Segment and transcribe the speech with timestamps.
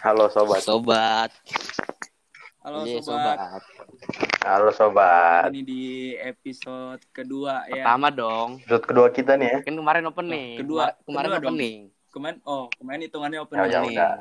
[0.00, 0.60] Halo sobat.
[0.60, 1.30] Sobat.
[2.60, 3.36] Halo Iya, sobat.
[4.42, 5.48] Halo sobat.
[5.48, 5.84] Ini di
[6.14, 7.84] episode kedua ya.
[7.84, 8.48] Pertama dong.
[8.58, 9.58] Episode kedua kita nih ya.
[9.60, 10.56] Kan kemarin opening.
[10.58, 10.92] Kedua.
[10.92, 11.52] Kemar- Kemarin Kedua dong.
[11.52, 11.78] opening.
[12.10, 13.60] Kemarin oh, kemarin hitungannya Ya, opening.
[13.62, 13.94] ya Opening.
[13.94, 14.12] udah.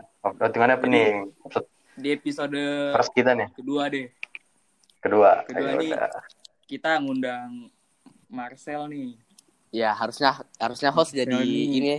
[0.45, 1.13] Hitungannya pening.
[1.41, 1.67] Episode
[1.99, 2.61] Di episode
[2.95, 3.47] first kita nih.
[3.51, 4.07] kedua deh.
[4.99, 5.31] Kedua.
[5.43, 5.91] Kedua Ya nih.
[5.91, 6.09] udah.
[6.65, 7.49] Kita ngundang
[8.27, 9.15] Marcel nih.
[9.69, 11.65] Ya harusnya harusnya host jadi Johnny.
[11.71, 11.93] ini.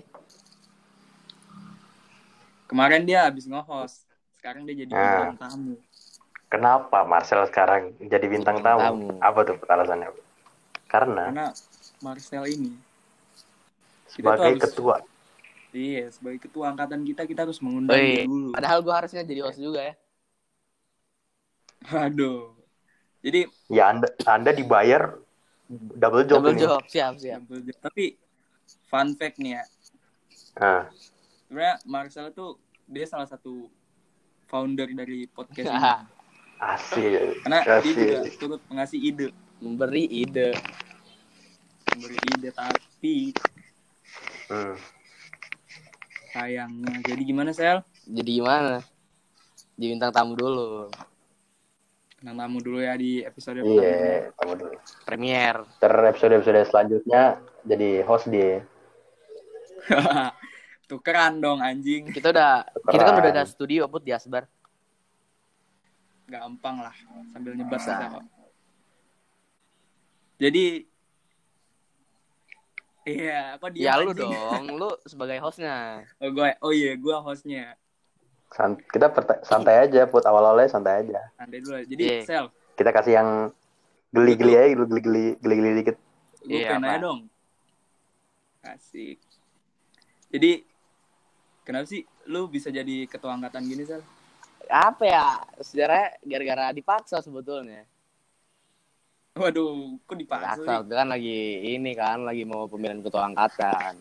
[2.71, 4.07] Kemarin dia habis nge-host.
[4.39, 5.02] Sekarang dia jadi Ah.
[5.27, 5.74] bintang tamu.
[6.47, 9.10] Kenapa Marcel sekarang jadi bintang, Bintang tamu?
[9.10, 9.19] tamu.
[9.19, 10.10] Apa tuh alasannya?
[10.87, 11.46] Karena Karena
[12.01, 12.74] Marcel ini
[14.06, 14.96] sebagai harus- ketua.
[15.70, 18.51] Iya, sebagai ketua angkatan kita kita harus mengundang dia dulu.
[18.51, 19.95] padahal gua harusnya jadi host juga ya.
[22.07, 22.55] Aduh.
[23.21, 25.15] Jadi Ya Anda Anda dibayar
[25.71, 26.62] double job Double ini.
[26.66, 27.46] job, siap, siap.
[27.79, 28.18] tapi
[28.87, 29.65] fun fact nih ya.
[30.59, 30.91] Nah,
[31.50, 32.54] Sebenarnya Marcel tuh
[32.86, 33.66] dia salah satu
[34.46, 35.82] founder dari podcast ini.
[36.70, 37.42] asik.
[37.42, 37.90] Karena dia Asik.
[37.90, 39.26] juga turut mengasih ide,
[39.59, 40.54] Memberi ide.
[41.90, 43.34] memberi ide tapi
[44.46, 44.79] Hmm.
[46.29, 47.02] sayangnya.
[47.02, 47.82] Jadi gimana Sel?
[48.04, 48.79] Jadi gimana?
[49.74, 50.87] Jadi bintang tamu dulu.
[52.14, 53.82] Bintang tamu dulu ya di episode pertama.
[53.82, 54.74] Iya, tunggu dulu.
[55.02, 55.66] Premier.
[55.79, 57.23] Ter episode-episode selanjutnya
[57.62, 58.62] jadi host dia.
[60.91, 62.10] Tukeran dong anjing.
[62.10, 64.50] Kita udah kita kan udah ada studio buat di Asbar.
[66.27, 66.94] Gampang lah
[67.31, 67.94] sambil nyebat Bisa.
[67.94, 68.25] bisa kok.
[70.43, 70.91] Jadi
[73.00, 76.05] Iya, kok dia Ya lu dong, lu sebagai hostnya.
[76.21, 77.75] Oh, gue, oh iya, gue hostnya.
[78.53, 79.09] Sant- kita
[79.41, 81.32] santai aja, put awal-awalnya santai aja.
[81.38, 81.81] Santai dulu.
[81.87, 82.19] Jadi, Iya.
[82.28, 82.47] Sel,
[82.77, 83.28] Kita kasih yang
[84.12, 85.97] geli-geli aja, geli-geli geli-geli dikit.
[86.44, 86.99] gue Iya, pengen apa?
[87.00, 87.21] dong.
[88.69, 89.16] Asik.
[90.28, 90.69] Jadi,
[91.71, 94.03] kenapa sih lu bisa jadi ketua angkatan gini, Sel?
[94.66, 95.26] Apa ya?
[95.62, 97.87] Sejarahnya gara-gara dipaksa sebetulnya.
[99.38, 100.78] Waduh, kok dipaksa Paksa, sih?
[100.82, 101.38] itu kan lagi
[101.78, 103.94] ini kan lagi mau pemilihan ketua angkatan.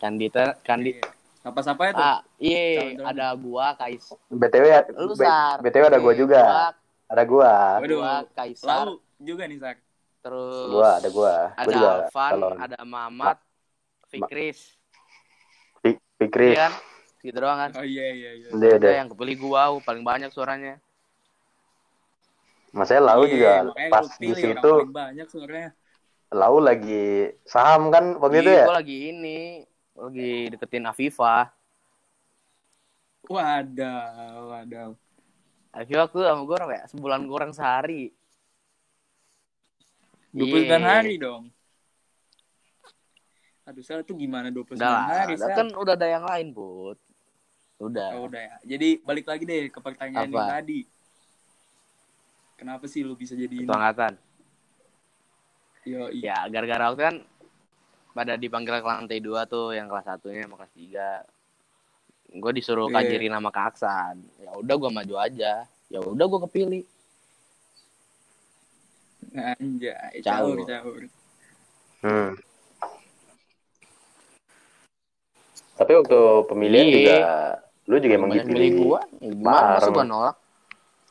[0.00, 1.12] Kandida kandi Iya.
[1.44, 2.00] Siapa-siapa itu?
[2.00, 4.16] ah, iya ada gua Kais.
[4.32, 5.60] BTW, Lu Sar.
[5.60, 6.40] BTW ada gua juga.
[6.40, 6.66] Gua,
[7.12, 7.52] Ada gua.
[7.84, 9.76] Waduh, gua Kaisar, Lau juga nih, Sar.
[10.24, 11.34] terus Gua, ada gua.
[11.52, 12.56] Gua ada juga Alvan, calon.
[12.56, 13.38] ada Mamat,
[14.08, 14.72] Fikris.
[15.84, 16.56] Fi- Fikri.
[16.56, 16.72] Iya kan?
[17.24, 17.70] Gitu doang kan.
[17.80, 18.48] Oh iya, iya, iya.
[18.52, 19.00] Ada.
[19.00, 20.76] yang kepilih gua paling banyak suaranya.
[22.68, 23.52] Mas saya Lau Iya, juga
[23.88, 25.72] pas di situ banyak sebenarnya.
[26.34, 28.66] Lau lagi saham kan waktu itu Iya, ya?
[28.68, 29.38] gua lagi ini
[29.96, 31.48] lagi deketin Afifa.
[33.24, 34.90] Wadaw, wadaw.
[35.72, 36.84] Afifa tuh sama gua berapa ya?
[36.92, 38.12] Sebulan kurang sehari.
[40.34, 40.82] 29 Iya.
[40.82, 41.48] hari dong.
[43.64, 45.56] Aduh, Sel itu gimana 29 Udah, lah, hari, udah Sel?
[45.56, 46.98] kan udah ada yang lain, Bud.
[47.84, 48.08] Udah.
[48.16, 48.56] Oh, udah ya.
[48.64, 50.36] Jadi balik lagi deh ke pertanyaan Apa?
[50.40, 50.80] yang tadi.
[52.54, 53.66] Kenapa sih lu bisa jadi ini?
[53.66, 54.14] Ketua angkatan.
[55.84, 56.48] Yo, iya.
[56.48, 57.16] Ya, gara-gara waktu kan
[58.14, 61.08] pada dipanggil ke lantai 2 tuh yang kelas satunya sama kelas 3.
[62.34, 62.94] Gue disuruh Iya.
[62.98, 64.16] kajiri nama ke Aksan.
[64.40, 65.68] Ya udah gua maju aja.
[65.86, 66.82] Ya udah gua kepilih.
[69.34, 70.62] Anjay, Caur.
[70.62, 71.02] caur, caur.
[72.00, 72.30] Hmm.
[75.74, 76.94] Tapi waktu pemilihan Iya.
[76.94, 77.16] juga
[77.84, 78.60] lu juga emang Banyak dipilih.
[78.64, 79.00] milih gua.
[79.14, 80.36] Ya gimana masa gua nolak?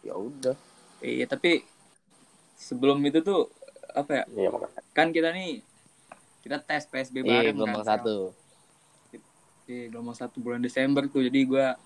[0.02, 0.56] Ya udah.
[1.00, 1.62] Iya, tapi
[2.56, 3.52] sebelum itu tuh
[3.92, 4.24] apa ya?
[4.32, 4.82] Iya makanya.
[4.92, 5.62] Kan kita nih
[6.42, 7.90] kita tes PSB Iya, bareng gelombang kan.
[8.00, 8.18] Satu.
[9.64, 11.22] Iya, gelombang satu bulan Desember tuh.
[11.22, 11.78] Jadi gua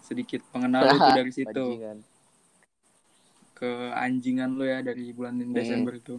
[0.00, 1.98] sedikit pengenal itu dari situ Bajingan.
[3.54, 5.50] ke anjingan lu ya dari bulan Hmm.
[5.50, 6.16] Desember itu.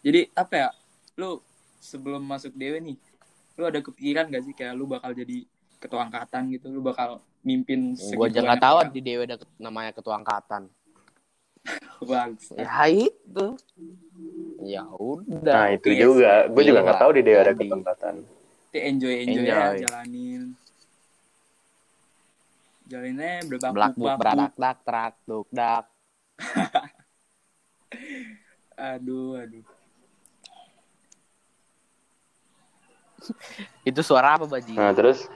[0.00, 0.68] Jadi apa ya?
[1.14, 1.38] Lu
[1.78, 2.98] sebelum masuk dewe nih,
[3.52, 5.42] lu ada kepikiran gak sih kayak lu bakal jadi
[5.82, 9.90] ketua angkatan gitu, lu bakal mimpin Gua aja segitu nggak tahu di Dewa ada namanya
[9.90, 10.70] ketua angkatan.
[12.06, 12.54] Bangsa.
[12.54, 13.46] Ya itu.
[14.62, 15.42] Ya udah.
[15.42, 16.02] Nah itu Yes.
[16.06, 16.86] juga, gue juga Iya.
[16.86, 17.58] nggak tahu di dia ada Jadi.
[17.66, 18.14] kesempatan.
[18.70, 19.78] Itu enjoy enjoy, ya Enjoy.
[19.82, 20.42] jalanin.
[22.86, 25.84] Jalaninnya berbakuk Blak buk beradak dak trak duk dak.
[28.72, 29.62] Aduh, aduh.
[33.86, 34.80] Itu suara apa bajingan?
[34.82, 35.30] Nah terus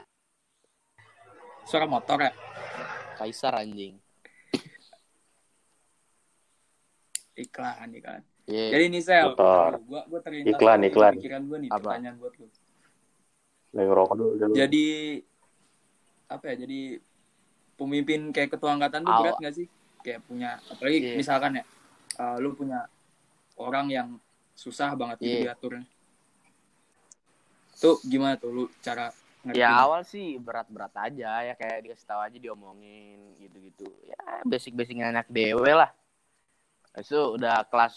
[1.66, 2.32] Suara motor ya?
[3.18, 3.98] Kaisar anjing.
[7.36, 8.22] Iklan, iklan.
[8.46, 8.78] Iya.
[8.78, 9.82] Jadi nih Sel, Motor.
[9.84, 11.12] gua gua terlintas Iklan, iklan.
[11.18, 11.78] pikiran gua nih Apa?
[11.82, 12.46] pertanyaan buat lu.
[13.76, 14.32] lagi ngerokok dulu.
[14.38, 14.54] dulu.
[14.56, 14.86] Jadi
[16.26, 16.54] apa ya?
[16.64, 16.80] Jadi
[17.76, 19.66] pemimpin kayak ketua angkatan tuh berat gak sih?
[20.00, 21.14] Kayak punya apalagi Iya.
[21.19, 21.64] misalkan ya,
[22.16, 22.86] uh, lu punya
[23.58, 24.08] orang yang
[24.56, 25.44] susah banget gitu Iya.
[25.52, 25.84] diaturnya.
[27.76, 29.12] Tuh gimana tuh lu cara
[29.46, 29.62] ngerti.
[29.62, 33.87] Ya awal sih berat-berat aja ya kayak dikasih tahu aja diomongin gitu-gitu.
[34.02, 35.90] Ya basic-basicnya anak dewe lah.
[36.93, 37.94] Itu udah kelas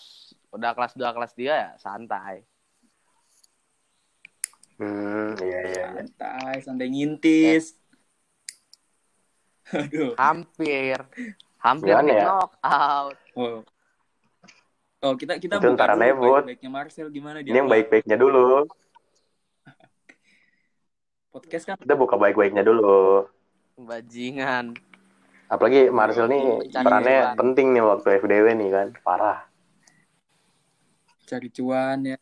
[0.52, 2.46] udah kelas 2 kelas 3 ya santai.
[4.78, 5.86] Hmm, iya iya.
[5.92, 6.08] iya.
[6.08, 7.76] santai santai ngintis
[9.76, 11.04] aduh Hampir
[11.60, 12.24] hampir Gimana ya?
[12.24, 13.16] knock out.
[13.36, 13.60] oh
[15.00, 16.44] oh kita kita Itu buka ntar dulu nebut.
[16.48, 18.72] baik-baiknya Marcel gimana dia Ini yang baik-baiknya dulu.
[21.40, 23.26] Podcast kan Kita buka baik-baiknya dulu.
[23.78, 24.76] Bajingan.
[25.48, 27.36] Apalagi Marcel nih Cari perannya cuan.
[27.36, 28.88] penting nih waktu FDW nih kan.
[29.02, 29.40] Parah.
[31.22, 32.18] cari cuan ya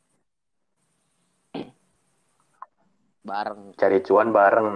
[3.21, 3.71] Bareng.
[3.73, 4.69] Cari cuan bareng.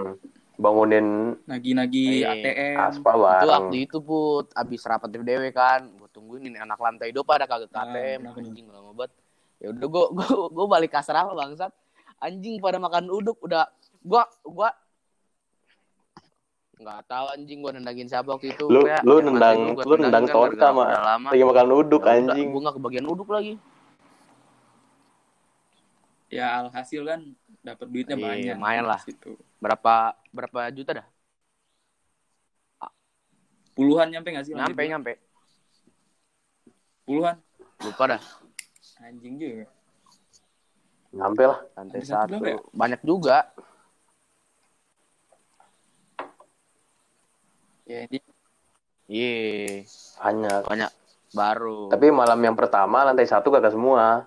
[0.55, 2.31] Bangunin nagi-nagi Iya.
[2.31, 3.49] ATM aspa Itu bareng.
[3.49, 7.71] waktu itu put abis rapat FDW kan, gue tungguin ini anak lantai dua pada kagak
[7.71, 8.45] Ah, KTM, kenapa nih?
[8.45, 9.11] anjing lama banget.
[9.57, 11.71] Ya udah gue gue gue balik kasar apa bangsat.
[12.19, 13.65] Anjing pada makan uduk udah
[14.01, 14.69] gua gua
[16.75, 18.65] nggak tahu anjing gua nendangin siapa waktu itu.
[18.65, 20.83] Lu- Ya, lu nendang- lu nendang kan Tota, gara-gara Ma.
[20.83, 21.27] udah lama.
[21.29, 22.47] Lagi makan uduk Ya anjing.
[22.49, 23.53] Gua nggak kebagian uduk lagi.
[26.31, 27.19] ya alhasil kan
[27.59, 28.99] dapat duitnya Iya, banyak lumayan lah.
[28.99, 29.35] Situ.
[29.59, 31.07] Berapa berapa juta dah?
[33.71, 35.13] puluhan nyampe nggak sih Nyampe nyampe.
[37.03, 37.35] puluhan
[37.81, 38.21] Lupa dah.
[39.01, 39.67] anjing juga
[41.11, 41.59] Nyampe lah.
[41.73, 42.45] Lantai Lantai satu satu.
[42.45, 42.57] ya?
[42.71, 43.37] Banyak juga.
[47.91, 48.19] Ya ini
[49.11, 49.83] Iya,
[50.23, 50.71] Banyak.
[50.71, 50.91] banyak
[51.35, 51.91] baru.
[51.91, 54.23] Tapi malam yang pertama lantai satu kagak semua.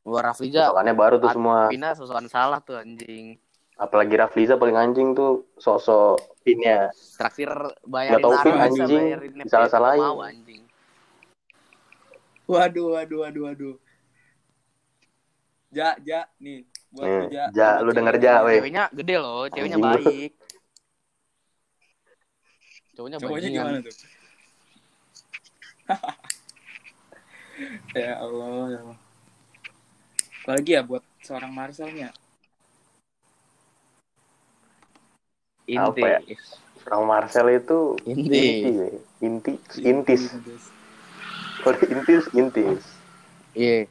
[0.00, 1.68] Gua Rafliza Soalnya baru tuh semua.
[1.68, 3.36] Pina sosokan salah tuh anjing.
[3.76, 6.88] Apalagi Rafliza paling anjing tuh sosok pinnya.
[7.20, 7.52] Traktir
[7.84, 9.04] bayarin Nggak tahu Arab pin, anjing.
[9.44, 10.00] Disalah-salahin.
[10.00, 10.62] mau anjing.
[12.44, 13.74] waduh waduh waduh waduh
[15.72, 18.60] ja ja nih buat lu ja Ja, lu denger Ja, weh.
[18.60, 20.30] Ceweknya gede loh, ceweknya Anjing baik.
[22.94, 23.66] Cowoknya cowoknya bajingan.
[23.66, 23.94] gimana tuh
[27.98, 28.98] ya Allah ya Allah
[30.42, 32.10] apalagi ya buat seorang Marcelnya
[35.64, 36.04] Inti.
[36.04, 36.20] Apa ya?
[36.84, 38.44] Orang Marcel itu Inti.
[39.24, 40.28] inti, inti, intis.
[41.64, 42.84] Kalau intis, intis.
[43.56, 43.88] Iya.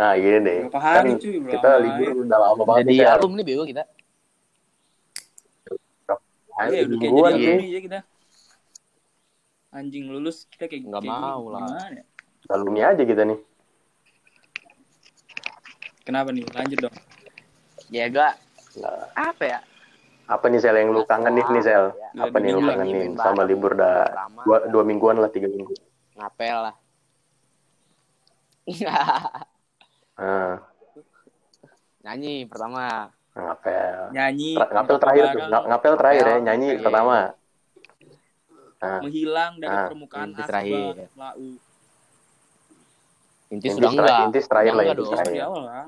[0.00, 0.58] Nah, gini deh.
[0.72, 1.36] Hari, Kan cuy?
[1.52, 3.12] Kita libur udah lama banget Jadi nih, Sel.
[3.20, 3.84] alumni bego kita.
[6.58, 7.28] Ayo, Iya, udah kayak jadi iya.
[7.30, 7.98] alumni ya kita.
[9.68, 11.52] Anjing lulus kita kayak Nggak kayak mau gini.
[11.54, 11.60] lah.
[11.62, 12.04] Gimana ya?
[12.48, 13.38] Alumni aja kita nih.
[16.02, 16.44] Kenapa nih?
[16.50, 16.96] Lanjut dong.
[17.88, 18.34] Ya gak
[18.78, 19.58] Nah, apa ya?
[20.28, 21.84] apa nih Sel yang lu kangenin nih Sel?
[21.96, 23.16] Ya, Apa nih lu kangenin?
[23.16, 24.12] Sama libur dah
[24.44, 25.72] dua, dua mingguan lah, tiga minggu.
[26.16, 26.74] Ngapel lah.
[30.18, 30.58] Nah,
[32.02, 33.14] Nyanyi pertama.
[33.40, 33.98] Ngapel.
[34.10, 34.50] Nyanyi.
[34.54, 35.40] Tra- ngapel terakhir tuh.
[35.48, 36.80] Ngapel terakhir ya, nyanyi iya.
[36.80, 37.18] pertama.
[38.78, 40.48] Nah, Menghilang dari Ah, permukaan inti asbak.
[40.48, 40.94] terakhir.
[41.12, 41.34] Lau.
[43.48, 44.26] Inti Intis sudah terakhir- enggak.
[44.28, 45.10] intis terakhir lah, intis dong.
[45.10, 45.32] terakhir.
[45.32, 45.86] Di awal lah.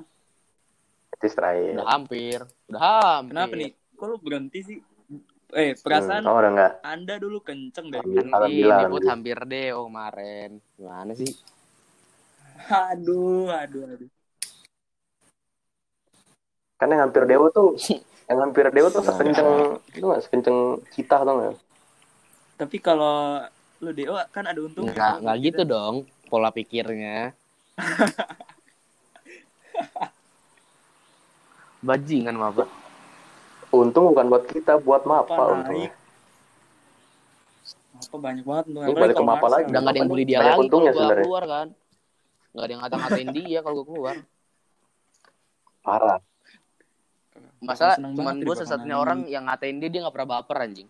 [1.10, 1.72] Intis terakhir.
[1.76, 2.38] Udah hampir.
[2.66, 3.30] Udah hampir.
[3.30, 3.70] Kenapa nih?
[3.94, 4.78] Kok lu berhenti sih?
[5.50, 6.72] Eh, perasaan Hmm, oh, udah enggak?
[6.80, 7.98] Anda dulu kenceng deh.
[7.98, 9.02] Kan ini put alhamdulillah.
[9.04, 10.50] hampir deh oh kemarin.
[10.74, 11.30] Gimana sih?
[12.70, 14.10] Aduh, aduh, aduh.
[16.80, 17.76] Kan yang hampir dewa tuh,
[18.32, 21.54] yang hampir dewa tuh sekenceng, itu nggak sekenceng kita tuh nggak?
[22.56, 23.44] Tapi kalau
[23.84, 24.92] lu DO kan ada untungnya.
[24.96, 27.36] Enggak, enggak gitu dong pola pikirnya.
[31.80, 32.68] Bajingan apa?
[33.72, 35.52] Untung bukan buat kita, buat Apa Mapa naik?
[35.56, 35.90] untungnya.
[38.00, 38.88] Apa banyak banget untungnya.
[38.88, 39.68] Lu Apalagi balik ke Mapa lagi.
[39.68, 40.28] Udah nggak ada yang bully nih?
[40.28, 41.24] dia lagi untungnya sebenarnya.
[41.24, 41.68] keluar kan.
[42.50, 44.16] Nggak ada yang ngata-ngatain dia kalau gua keluar.
[45.80, 46.20] Parah.
[47.60, 50.88] Masalah cuman gue satu-satunya orang yang ngatain dia dia nggak pernah baper anjing.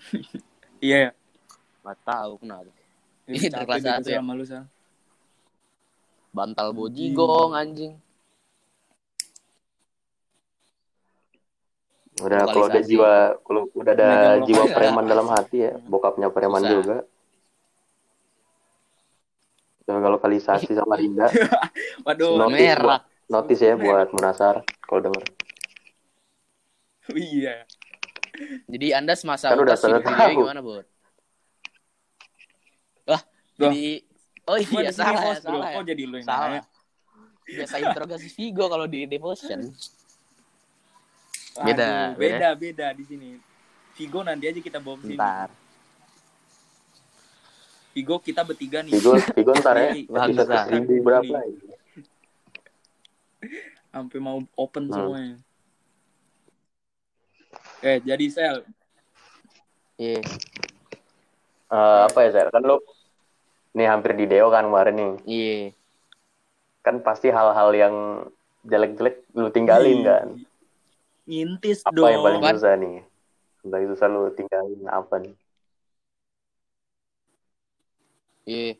[0.80, 1.10] Iya, ya.
[1.84, 2.72] Nggak tahu kenapa.
[3.28, 4.18] Ini Ini capek kelas gitu satu ya?
[4.24, 4.64] sama lu, Sal.
[6.32, 8.00] Bantal bojigong anjing.
[12.20, 12.88] Udah kalau ada Lokalisasi.
[12.96, 13.12] jiwa,
[13.44, 16.72] kalau udah ada Megang jiwa preman dalam hati ya, bokapnya preman Susah.
[16.72, 16.96] juga.
[19.84, 21.28] Jaga lokalisasi sama Rinda.
[22.08, 23.09] Waduh, Merah.
[23.30, 25.22] Notis ya buat Munasar kalau denger.
[27.14, 27.62] iya.
[28.66, 30.40] Jadi Anda semasa Kan udah pada dia tahu.
[30.42, 30.86] gimana, Bud?
[33.06, 33.22] Wah,
[33.54, 34.02] jadi
[34.50, 35.78] Oh iya, salah ya, salah ya.
[35.78, 36.48] Kok jadi lu yang Salah.
[36.58, 36.62] nanya?
[37.46, 39.60] Biasa interogasi Vigo kalau di Devotion.
[41.60, 43.30] Aduh, Beda, beda, beda di sini.
[43.94, 45.18] Vigo nanti aja kita bawa ke sini.
[45.18, 45.48] Ntar.
[47.94, 48.90] Vigo kita bertiga nih.
[48.98, 49.92] Vigo, Vigo ntar ya.
[50.66, 51.46] Seribu berapa?
[53.90, 54.94] Sampai mau open Hmm.
[54.94, 55.34] semuanya.
[57.80, 58.56] Eh, jadi sel,
[59.94, 60.24] Iya.
[61.68, 62.48] Eh, apa ya, Sel?
[62.48, 62.80] Kan lu
[63.72, 65.12] nih hampir di Deo kan kemarin nih.
[65.22, 65.56] Iya.
[66.80, 67.94] Kan pasti hal-hal yang
[68.62, 70.26] jelek-jelek lu tinggalin Ih, kan.
[71.26, 72.08] Ngintis Apa dong.
[72.08, 72.96] yang paling susah nih?
[73.60, 75.34] Paling susah lu tinggalin apa nih?
[78.46, 78.72] Iya.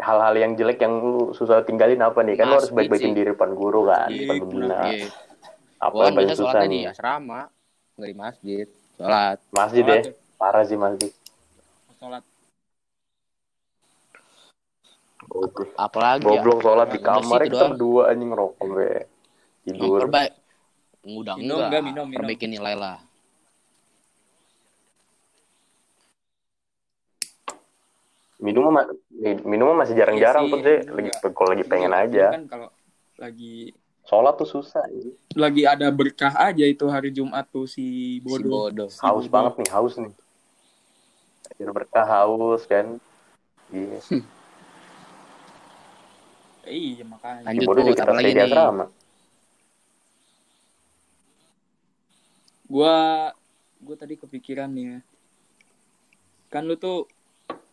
[0.00, 2.34] Hal-hal yang jelek yang lu susah tinggalin apa nih?
[2.34, 4.80] Kan lu harus baik-baikin diri depan guru kan, Iya, depan pembina.
[4.88, 5.08] Iya.
[5.76, 6.82] Apa yang paling susah di nih?
[6.88, 7.40] asrama,
[7.96, 8.66] nggak di masjid.
[8.96, 9.36] Sholat.
[9.52, 10.02] Masjid deh.
[10.02, 10.14] tuh.
[10.36, 11.12] Parah sih masjid.
[11.96, 12.24] Sholat.
[15.22, 15.68] Goblok.
[15.76, 16.28] Apalagi ya?
[16.32, 18.90] Goblok sholat di kamar kita berdua anjing ngerokok be.
[19.62, 20.00] Tidur.
[20.00, 20.32] Memperbaik.
[21.00, 21.68] Udah Minum enggak.
[21.68, 22.18] enggak, minum, minum.
[22.24, 22.96] Perbaikin nilai lah.
[28.40, 28.88] Minum mah
[29.44, 32.26] minum mah masih jarang-jarang Iya pun sih, Lagi kalau lagi pengen Iya, aja.
[32.40, 32.68] Kan kalau
[33.20, 33.76] lagi
[34.08, 34.82] Sholat tuh susah.
[34.82, 35.14] anjing.
[35.38, 38.66] lagi ada berkah aja itu hari Jumat tuh si Si bodoh.
[38.72, 38.88] bodoh.
[38.90, 39.30] Si Haus bodoh.
[39.30, 40.12] banget nih, haus nih.
[41.52, 42.96] Akhir berkah haus kan.
[43.70, 44.00] Iya.
[46.64, 47.44] Eh, iya makanya.
[47.44, 48.46] Si Lanjut bodoh Put, juga kita lagi di nih?
[48.48, 48.84] asrama.
[52.66, 52.94] Gua
[53.78, 54.98] gua tadi kepikiran nih ya.
[56.50, 57.06] Kan lu tuh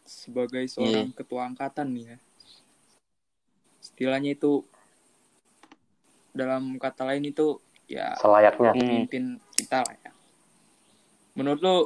[0.08, 0.72] sebagai Iya.
[0.72, 2.18] seorang ketua angkatan nih ya.
[3.84, 4.64] Istilahnya itu
[6.32, 8.72] dalam kata lain itu ya Selayaknya.
[8.74, 8.80] Hmm.
[8.80, 9.24] pemimpin
[9.54, 10.12] kita lah ya.
[11.38, 11.78] Menurut lu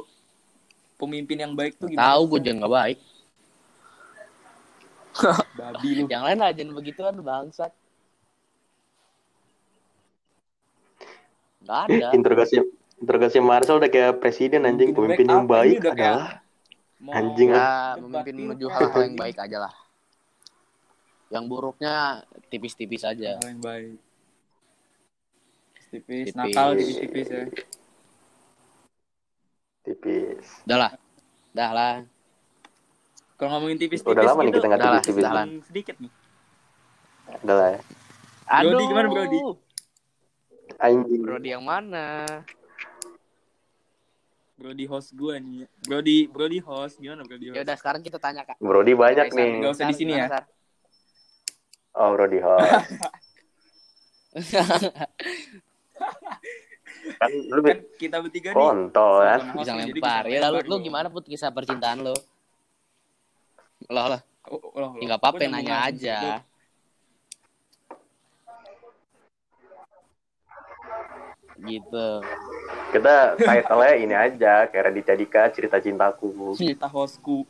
[0.96, 2.14] pemimpin yang baik tuh gimana?
[2.14, 2.98] Tahu gue juga nggak baik.
[5.60, 6.04] Babi lu.
[6.08, 7.72] Yang lain aja begituan bangsat.
[11.62, 12.08] Gak ada.
[12.10, 12.58] Interogasi
[12.98, 14.90] interogasi Marcel udah kayak presiden anjing.
[14.90, 15.76] Pemimpin Pemimpin yang baik?
[15.78, 16.41] Ini baik adalah
[17.02, 19.74] Mau Anjing, Ya, memimpin menuju hal-hal yang baik aja lah.
[21.34, 23.42] Yang buruknya tipis-tipis aja.
[23.42, 23.98] Hal yang baik.
[25.90, 26.38] Tipis, Tipis.
[26.38, 27.44] nakal tipis-tipis ya.
[29.82, 30.46] tipis.
[30.64, 30.90] Udah lah.
[31.52, 31.94] Udah lah.
[33.34, 35.22] Kalau ngomongin tipis-tipis Udah lama nih gitu, kita nggak tipis-tipis.
[35.26, 35.46] udah lah.
[35.66, 36.12] sedikit nih.
[37.42, 37.80] Udah lah ya.
[38.62, 39.38] Brody gimana, Brody?
[40.78, 41.20] Anjing.
[41.26, 42.06] Brody yang mana?
[44.62, 45.66] Brody host gue nih.
[45.82, 47.58] Brody Brody host gimana Brody host?
[47.58, 48.62] Ya udah sekarang kita tanya Kak.
[48.62, 49.50] Brody banyak Sar, nih.
[49.58, 50.26] Nggak usah di sini ya.
[50.30, 50.44] Sar.
[51.98, 52.70] Oh, Brody host.
[57.18, 58.56] kan lu Kan kita bertiga nih.
[58.56, 59.40] kontol kan.
[59.58, 60.22] Bisa lempar.
[60.30, 62.14] Ya lalu lu gimana put kisah percintaan lu?
[63.90, 66.18] Loh lah, Oh, oh, oh, ya apa-apa nanya aja.
[66.38, 66.50] langsung.
[71.62, 72.08] Gitu.
[72.92, 76.52] Kita title-nya ini aja, kayak Raditya Dika, cerita cintaku.
[76.60, 77.48] Cerita hostku.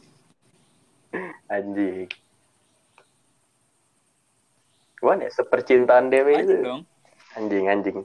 [1.51, 2.07] Anjing.
[5.03, 6.55] Gimana ya, sepercintaan Dewi Aja itu?
[6.63, 6.83] dong.
[7.35, 7.99] Anjing, anjing.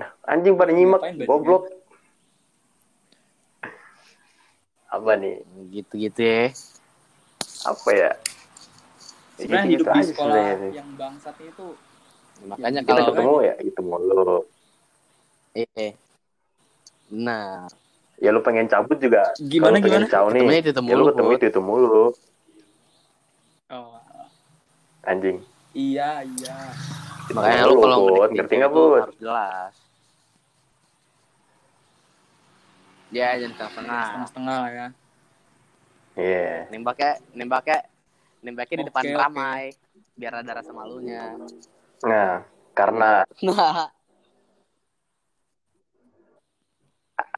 [0.00, 1.68] Nah, Anjing pada nyimak, goblok.
[4.88, 5.44] Apa nih?
[5.76, 6.56] Gitu-gitu ya.
[7.68, 8.10] Apa ya?
[9.36, 11.66] Sebenarnya hidup di aja sekolah yang bangsatnya itu
[12.44, 14.36] Makanya Kita kalau ketemu ya, ketemu lu.
[15.56, 15.92] eh
[17.08, 17.64] nah,
[18.16, 19.32] Ya lu pengen cabut juga.
[19.40, 20.12] Gimana, Kalau pengen gimana?
[20.12, 22.04] caw nih, itu-itu ya lu mulu, ketemu itu itu mulu.
[23.72, 24.00] oh,
[25.04, 25.38] Anjing.
[25.76, 26.56] iya iya.
[27.36, 27.98] makanya Lu, kalau
[28.32, 29.74] Ngerti nggak, harus jelas.
[33.14, 34.02] Ya, jangan setengah-setengah.
[34.02, 34.86] Setengah-setengah lah ya.
[36.16, 36.50] Iya.
[36.72, 37.78] Nembaknya, nembaknya,
[38.40, 39.14] nembaknya di depan oke.
[39.14, 39.62] ramai.
[40.16, 41.36] Biar ada rasa malunya.
[42.04, 42.44] Nah,
[42.76, 43.88] karena Nah,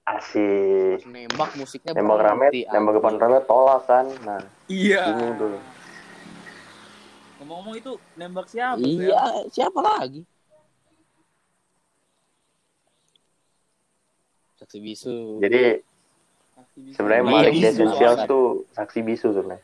[0.08, 4.06] asik nembak musiknya nembak rame, nembak depan rame tolak kan.
[4.24, 5.14] Nah, Iya.
[5.14, 5.60] bingung tuh.
[7.38, 8.82] Ngomong-ngomong itu nembak siapa?
[8.82, 9.22] Iya,
[9.52, 10.26] siapa lagi?
[14.58, 15.38] Saksi bisu.
[15.38, 15.78] Jadi
[16.98, 17.52] sebenarnya Iya, Malik
[18.18, 18.26] banget.
[18.26, 19.62] tuh saksi bisu sebenarnya.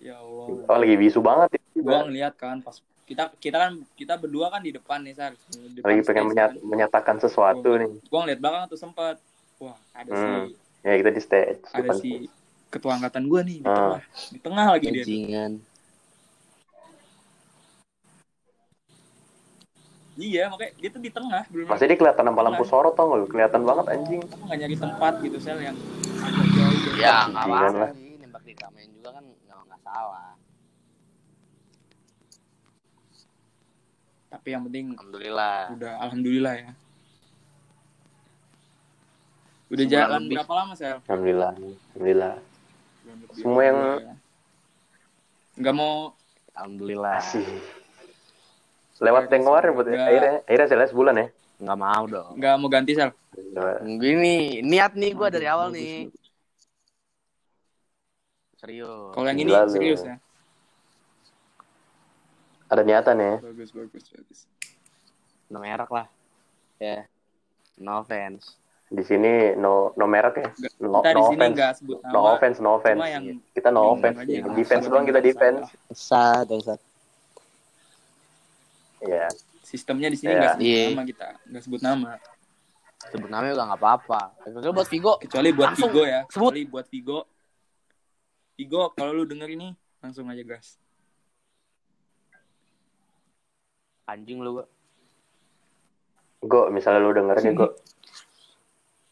[0.00, 0.64] Ya Allah.
[0.68, 4.70] Oh lagi bisu banget Gua ngeliat kan pas kita kita kan kita berdua kan di
[4.70, 5.32] depan nih Sar.
[5.72, 6.64] Depan Lagi pengen menyat- kan.
[6.64, 7.90] menyatakan sesuatu nih.
[8.06, 9.16] Gua ngeliat belakang tuh sempet.
[9.58, 10.46] Wah, ada Hmm.
[10.46, 11.60] si Ya kita di stage.
[11.68, 12.10] ada depan si
[12.68, 13.76] ketua angkatan gua nih di Ah.
[13.76, 14.02] tengah.
[14.30, 15.04] Di tengah lagi dia.
[20.20, 23.30] Iya, makanya dia tuh di tengah belum Masih dia kelihatan sama lampu sorot tau gak?
[23.32, 24.20] Kelihatan banget anjing.
[24.20, 25.76] Aku nggak nyari tempat gitu sel yang
[26.20, 26.98] agak jauh gitu.
[27.00, 28.20] Ya, nggak apa-apa sih.
[28.20, 30.30] Nembak di ramein juga kan nggak nggak salah.
[34.30, 35.74] Tapi yang penting Alhamdulillah.
[35.74, 36.70] udah alhamdulillah ya.
[39.68, 40.34] Udah Sebulan jalan lebih.
[40.36, 40.96] berapa lama sel?
[41.04, 41.52] Alhamdulillah.
[41.54, 42.34] Alhamdulillah.
[43.34, 44.14] Semua yang- Ya.
[45.56, 45.94] nggak mau
[46.52, 47.14] Alhamdulillah.
[47.16, 47.46] Asih.
[49.00, 50.06] Lewat yang kemarin buat Enggak.
[50.06, 51.26] akhirnya akhirnya saya sebulan ya.
[51.60, 52.32] Nggak mau dong.
[52.36, 53.10] nggak mau ganti sel
[53.96, 56.10] Gini, niat nih gue dari awal nih.
[58.54, 59.14] Serius.
[59.16, 60.20] kalau yang ini serius ya
[62.70, 63.34] Ada niatan ya.
[63.42, 64.40] bagus bagus bagus
[65.46, 66.06] No merek lah.
[66.78, 67.04] Ya.
[67.76, 68.54] No offense.
[68.86, 70.48] Di sini no no merek ya.
[70.80, 71.54] No, kita di no sini offense.
[71.54, 72.98] nggak sebut nama No offense, no offense.
[73.00, 74.16] Yang Kita no bingung offense.
[74.16, 75.60] aja yang Defense doang kita yang defense.
[75.90, 76.80] Sat, sat.
[79.00, 79.26] Iya.
[79.60, 80.40] sistemnya di sini Iya.
[80.40, 80.82] nggak sebut Iya.
[80.88, 82.10] nama kita nggak sebut nama
[83.00, 84.20] Sebut namanya juga nggak apa-apa.
[84.44, 85.12] Kecuali buat Vigo.
[85.16, 86.50] kecuali buat Langsung Vigo ya sebut.
[86.50, 87.18] kecuali buat Vigo
[88.52, 90.76] Vigo kalau lu denger ini langsung aja gas
[94.10, 94.58] Anjing lu.
[94.58, 94.66] gua.
[96.42, 97.66] Go, misalnya lu denger nih, Go.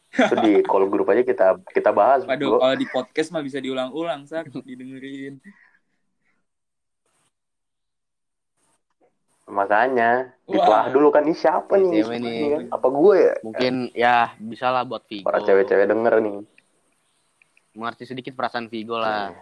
[0.19, 2.27] Itu di call group aja kita kita bahas.
[2.27, 4.51] Waduh, kalau di podcast mah bisa diulang-ulang, Sak.
[4.67, 5.39] Didengerin.
[9.49, 12.05] Makanya ditelah dulu kan ini siapa nih?
[12.05, 12.37] Cewek nih.
[12.37, 12.61] Ini kan?
[12.69, 13.33] Apa gue ya?
[13.41, 15.25] Mungkin ya bisa lah buat Vigo.
[15.25, 16.35] Para cewek-cewek denger nih.
[17.73, 19.33] Mengerti sedikit perasaan Vigo lah.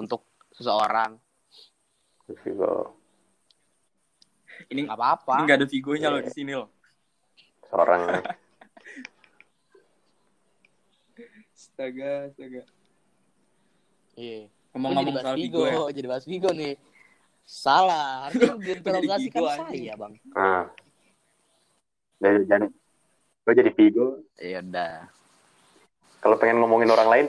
[0.00, 0.24] Untuk
[0.56, 1.20] seseorang.
[2.40, 2.99] Vigo.
[4.68, 5.32] Ini Nggak apa-apa.
[5.32, 6.12] ini nggak ada Vigonya Iya.
[6.12, 6.68] loh di sini loh.
[7.64, 8.00] Seorang
[11.50, 12.62] Astaga, astaga.
[14.14, 14.40] Iya.
[14.72, 15.76] Ngomong-ngomong Gua jadi soal Vigo ya.
[15.90, 16.74] Jadi bahas Vigo nih.
[17.42, 18.28] Salah.
[18.28, 20.12] Harusnya diinterogasi jadi Vigo, kan saya, Bang.
[20.34, 20.64] ah.
[22.20, 22.66] Dari jadi
[23.40, 24.06] gue jadi Vigo.
[24.36, 24.94] Iya udah.
[26.20, 27.26] Kalau pengen ngomongin orang lain,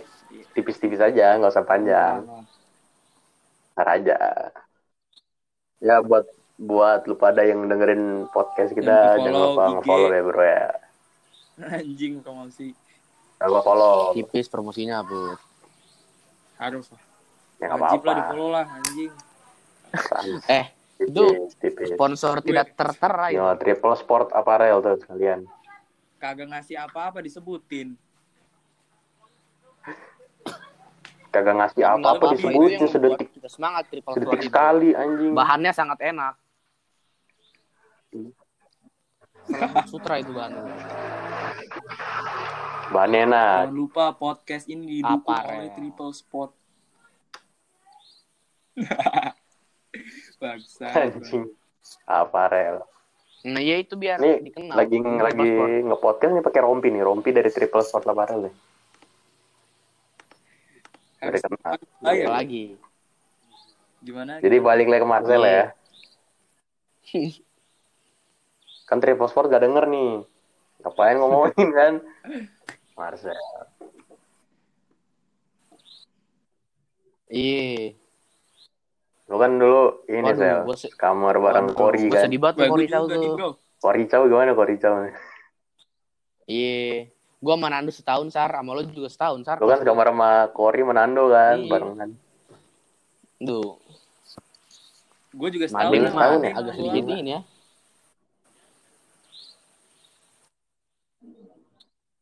[0.52, 2.22] tipis-tipis aja, nggak usah panjang.
[2.22, 2.44] Salah.
[3.72, 4.18] Ntar aja.
[5.80, 6.28] Ya buat
[6.62, 10.66] buat lu pada yang dengerin podcast kita Yang jangan lupa nge-follow ya bro ya.
[11.80, 12.68] Anjing promosi.
[13.36, 13.98] Jangan lupa follow.
[14.14, 15.34] Tipis promosinya, Bu.
[16.56, 17.02] Harus lah.
[17.58, 18.14] Ya nggak Wajib lah apa-apa.
[18.20, 19.12] di-follow lah, anjing.
[20.48, 20.66] Eh,
[20.96, 21.24] Tipis, itu
[21.58, 21.88] tipis.
[21.92, 23.38] sponsor tidak tertera itu.
[23.38, 25.50] Yo, triple sport apparel tuh sekalian.
[26.16, 27.98] Kagak ngasih apa-apa disebutin.
[31.32, 34.48] Kagak ngasih apa-apa disebutin sedetik Kita semangat triple sedetik sport itu.
[34.48, 35.32] sekali anjing.
[35.32, 36.34] Bahannya sangat enak.
[39.52, 40.32] Selambut sutra itu.
[42.92, 43.56] Bahannya enak.
[43.68, 45.76] Jangan lupa podcast ini didukung Apa, oleh Rel?
[45.76, 46.52] Triple Sport.
[50.42, 50.86] Bangsa.
[51.04, 51.44] Anjing.
[52.04, 52.84] Apparel.
[53.42, 54.76] Nah, ya itu biar Ini dikenal.
[54.78, 55.50] lagi lagi
[55.82, 58.54] nge-podcast nih pakai rompi nih, rompi dari triple sport apparel nih.
[61.18, 61.74] Dari kenal.
[62.06, 62.30] Ah, ya.
[62.30, 62.78] Apa lagi?
[64.02, 64.38] Gimana?
[64.38, 65.50] Jadi balik lagi ke Marcel Iya.
[65.50, 65.66] ya.
[68.92, 70.20] Kan triple sport gak denger nih.
[70.84, 71.94] Ngapain ngomongin kan?
[72.94, 73.32] Marcel.
[77.32, 77.96] Iya.
[79.32, 80.60] Lu kan dulu ini Waduh, Sel.
[80.68, 82.28] gua se- Kamar bareng Waduh, Kori kan.
[82.28, 83.56] Sedih banget Kori Chow tuh.
[83.80, 85.08] Kori Chow gimana Kori Chow?
[86.44, 87.08] Iya.
[87.40, 88.52] Gua sama Nandu setahun, Sar.
[88.52, 89.58] Sama lo juga setahun, Sar.
[89.58, 91.72] Lu kan kamar sama Kori Menando kan, Iya.
[91.72, 92.10] barengan.
[93.40, 93.80] Tuh.
[95.32, 95.96] Gue juga setahun.
[95.96, 96.52] Setahun ya?
[96.54, 97.42] agak sedikit ini ya.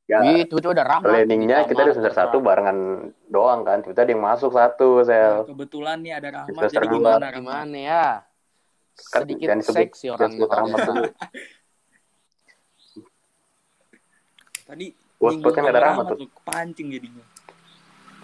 [0.10, 1.06] Ya, Iya, itu udah ramah.
[1.06, 2.78] planningnya kita di semester satu barengan
[3.30, 3.86] doang kan.
[3.86, 5.46] Kita ada yang masuk satu, Nah, Sel.
[5.46, 6.66] kebetulan nih ada Rahmat.
[6.68, 7.38] Jadi gimana Rahmat?
[7.38, 8.06] Gimana ya?
[9.08, 11.04] Kan Sedikit sebut- seksi sebut Rahmat dulu.
[14.66, 14.86] Tadi
[15.20, 16.18] sebut kan ada Rahmat tuh.
[16.20, 16.30] tuh.
[16.32, 17.26] Kepancing jadinya.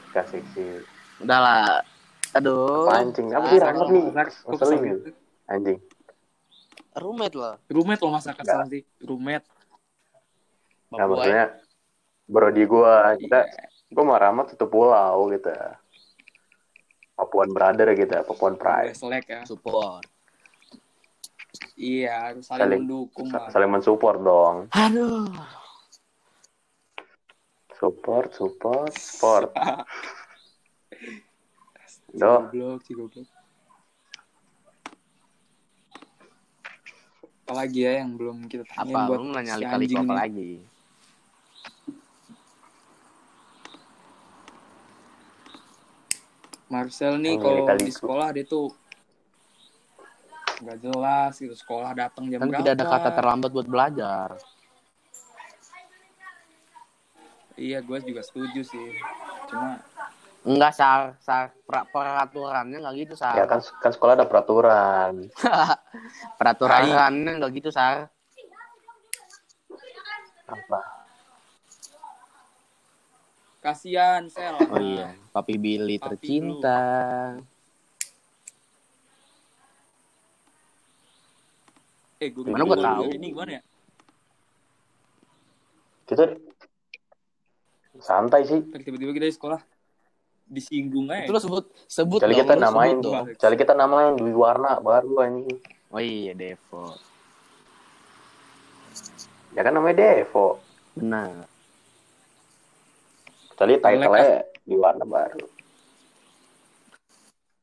[0.09, 0.81] Kasih sih.
[1.21, 1.85] Udah lah.
[2.33, 2.85] Aduh.
[2.85, 3.29] Pancing.
[3.29, 4.03] Apa sih Ah, Rahmat nih?
[4.43, 4.97] Ngeselin gitu?
[5.05, 5.09] gitu.
[5.45, 5.77] Anjing.
[6.95, 7.55] Roommate loh.
[7.67, 8.81] Roommate loh masa kesel sih.
[8.99, 9.45] Roommate.
[10.87, 11.45] Nah, Bapak maksudnya
[12.25, 13.69] Brody gua, kita Iya.
[13.89, 15.53] gua sama Rahmat satu pulau gitu.
[17.15, 18.91] Papuan brother gitu, Papuan pride.
[18.93, 19.41] Selek ya.
[19.45, 20.03] support.
[21.75, 23.49] Iya, harus saling, Saling- mendukung Sa- lah.
[23.49, 24.55] Saling mensupport dong.
[24.69, 25.27] Aduh.
[27.75, 29.49] Support, support, support.
[32.15, 32.47] Doh.
[32.47, 33.27] Goblok sih goblok.
[37.45, 40.51] Apalagi ya yang belum kita tanyain Apa buat lu nanya si kali anjing apa lagi?
[46.65, 48.73] Marcel nih Yang kalau di sekolah dia tuh
[50.55, 54.29] nggak jelas gitu sekolah datang jam Kan berapa tidak ada kata terlambat buat belajar.
[57.55, 58.87] iya gue juga setuju sih
[59.47, 59.79] cuma
[60.45, 61.17] Enggak, Sar.
[61.25, 61.57] Sar.
[61.65, 63.33] Per- peraturannya enggak gitu, Sar.
[63.33, 65.25] Ya kan kan sekolah ada peraturan.
[66.37, 68.13] Peraturannya enggak gitu, Sar.
[70.45, 70.94] Apa?
[73.65, 74.53] Kasihan, Sel.
[74.69, 76.81] Oh iya, Papi Billy Papi tercinta.
[82.21, 83.03] Eh, gue Mana gue tahu.
[83.09, 83.61] Ini gimana ya?
[86.05, 86.37] Kita
[87.97, 88.61] santai sih.
[88.69, 89.57] Tiba-tiba kita di sekolah
[90.45, 91.25] disinggung aja.
[91.25, 92.21] Itu lo sebut sebut.
[92.21, 93.01] Kali kita namain,
[93.33, 95.49] kali kita namain Dwi Warna baru ini.
[95.89, 96.93] Oh iya, Devo.
[99.57, 100.61] Ya kan namanya Devo.
[100.93, 101.54] Benar.
[103.55, 105.47] Kecuali title-nya Dwi Warna baru.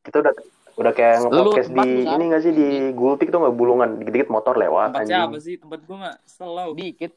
[0.02, 0.32] Kita udah
[0.72, 4.56] udah kayak nge-podcast di lu- ini gak sih di Gultik tuh nggak bulungan dikit-dikit motor
[4.56, 5.44] lewat Tempat siapa anjing.
[5.44, 5.54] sih?
[5.60, 6.72] Tempat gue mah slow.
[6.72, 7.12] Dikit.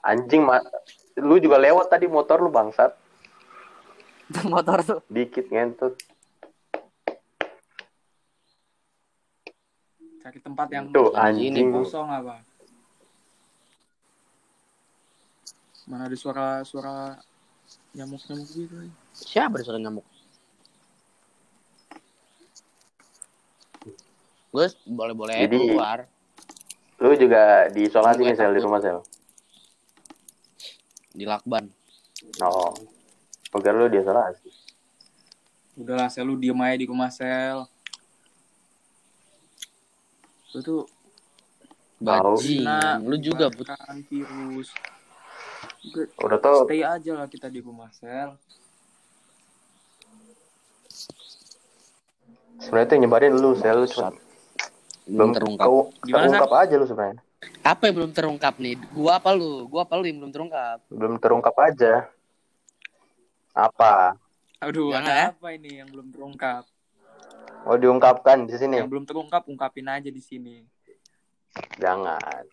[0.00, 0.64] Anjing ma-
[1.14, 2.96] lu juga lewat tadi motor lu bangsat.
[4.48, 5.00] Motor tuh.
[5.06, 6.00] Dikit ngentut.
[10.18, 12.40] Cari tempat yang Tuh Anjing ini, kosong apa?
[15.84, 17.20] Mana ada suara-suara
[17.94, 18.74] nyamuk-nyamuk gitu.
[18.82, 18.92] eh.
[19.14, 20.02] Siapa suara nyamuk?
[24.54, 25.98] Gue boleh-boleh aja Jadi- keluar.
[27.02, 28.98] Lu juga diisolasi nih sel di rumah sel.
[31.10, 31.66] Di lakban.
[32.38, 32.70] Oh.
[33.54, 34.50] Agar lu diisolasi.
[35.74, 37.66] Udahlah, sel lu diem aja di rumah sel.
[40.54, 40.86] Lu tuh.
[41.98, 43.02] Bajingan.
[43.02, 43.66] Lu juga but.
[43.66, 44.70] menyebarkan virus.
[45.84, 48.36] Udah, Udah tau stay aja lah kita di rumah sel.
[52.56, 54.10] sebenarnya tuh nyebarin lu sel lu cuma
[55.04, 55.66] Belum terungkap.
[55.68, 57.20] kau- Gimana, terungkap aja lu sebenarnya.
[57.60, 58.74] Apa yang belum terungkap nih?
[58.88, 59.68] Gua apa lu?
[59.68, 60.78] Gua apa lu yang belum terungkap?
[60.88, 62.08] Belum terungkap aja.
[63.52, 64.16] Apa?
[64.64, 65.26] Aduh, Jangan ada ya.
[65.28, 66.64] apa ini yang belum terungkap?
[67.68, 68.80] Oh diungkapkan di sini.
[68.80, 70.64] Yang belum terungkap ungkapin aja di sini.
[71.76, 72.48] Jangan.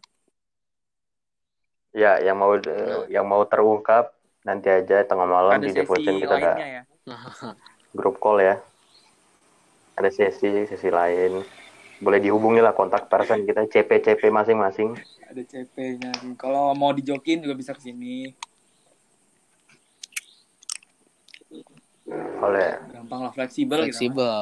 [1.92, 3.04] Ya, yang mau Nah.
[3.12, 4.16] yang mau terungkap
[4.48, 6.84] nanti aja tengah malam ada di Devotion kita ada ya.
[7.98, 8.56] grup call ya.
[10.00, 11.44] Ada sesi sesi lain.
[12.02, 14.98] Boleh dihubungi lah kontak person kita CP-CP masing-masing.
[15.30, 16.12] Ada CP-nya.
[16.40, 18.34] Kalau mau dijokin juga bisa ke sini.
[22.42, 23.94] Oleh Gampang lah fleksibel, gitu.
[23.94, 24.40] Fleksibel.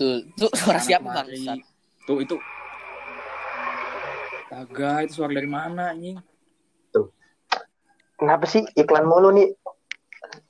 [0.00, 1.60] Tuh, tuh suara siapa bangsat?
[2.08, 2.36] Tuh itu.
[4.50, 6.18] Kagak, itu suara dari mana anjing?
[8.18, 9.48] Kenapa sih iklan mulu nih?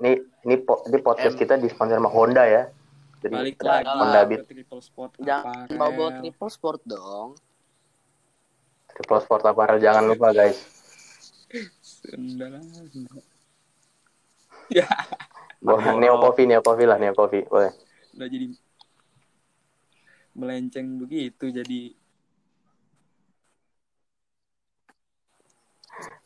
[0.00, 1.40] Nih, ini, po- ini podcast Em.
[1.44, 2.72] kita disponsor sama Honda ya.
[3.20, 7.36] Jadi Balik lagi Honda Beat triple spot Jangan bawa bawa triple sport dong.
[8.90, 10.60] Triple Sport Apparel jangan lupa guys.
[11.80, 12.60] Sunda lah,
[12.90, 13.20] Sunda.
[14.70, 14.86] Ya,
[15.58, 17.42] Boleh Neo Coffee, Neo Coffee lah, Neo Coffee.
[17.42, 17.74] Boleh.
[18.14, 18.54] udah jadi
[20.34, 21.94] melenceng begitu jadi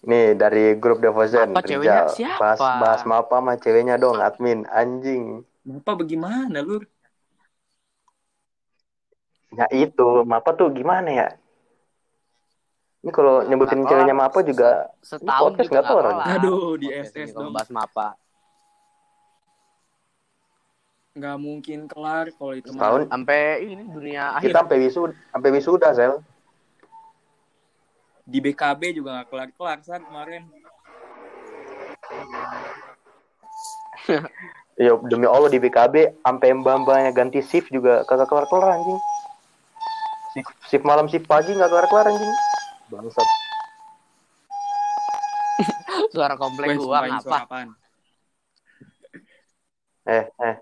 [0.05, 1.57] Nih dari grup Devotion.
[1.57, 2.09] Apa ceweknya?
[2.09, 2.17] Rizal.
[2.17, 2.41] Siapa?
[2.41, 4.69] Bahas, bahas mapa sama ceweknya dong, admin.
[4.69, 5.43] Anjing.
[5.65, 6.85] apa bagaimana lu?
[9.55, 11.29] Ya itu, mapa tuh gimana ya?
[13.05, 16.37] Ini kalau nyebutin ceweknya mapa juga Setahun podcast juga nggak kelar.
[16.41, 17.53] Aduh, di SS dong.
[17.53, 18.17] bahas mapa.
[21.15, 24.51] nggak mungkin kelar kalau itu setahun Sampai ini dunia akhir.
[24.51, 26.15] kita sampai wisuda, sampai wisuda sel.
[28.25, 30.49] Di BKB juga nggak kelar kelar saat kemarin
[34.75, 38.99] Ya demi Allah di BKB sampai mbak-mbaknya ganti shift juga kagak kelar-kelar anjing.
[40.35, 42.33] Shift, shift malam shift pagi nggak kelar-kelar anjing.
[42.91, 43.29] Bangsat.
[46.13, 47.71] Suara komplek gua apaan?
[50.11, 50.57] Eh, eh,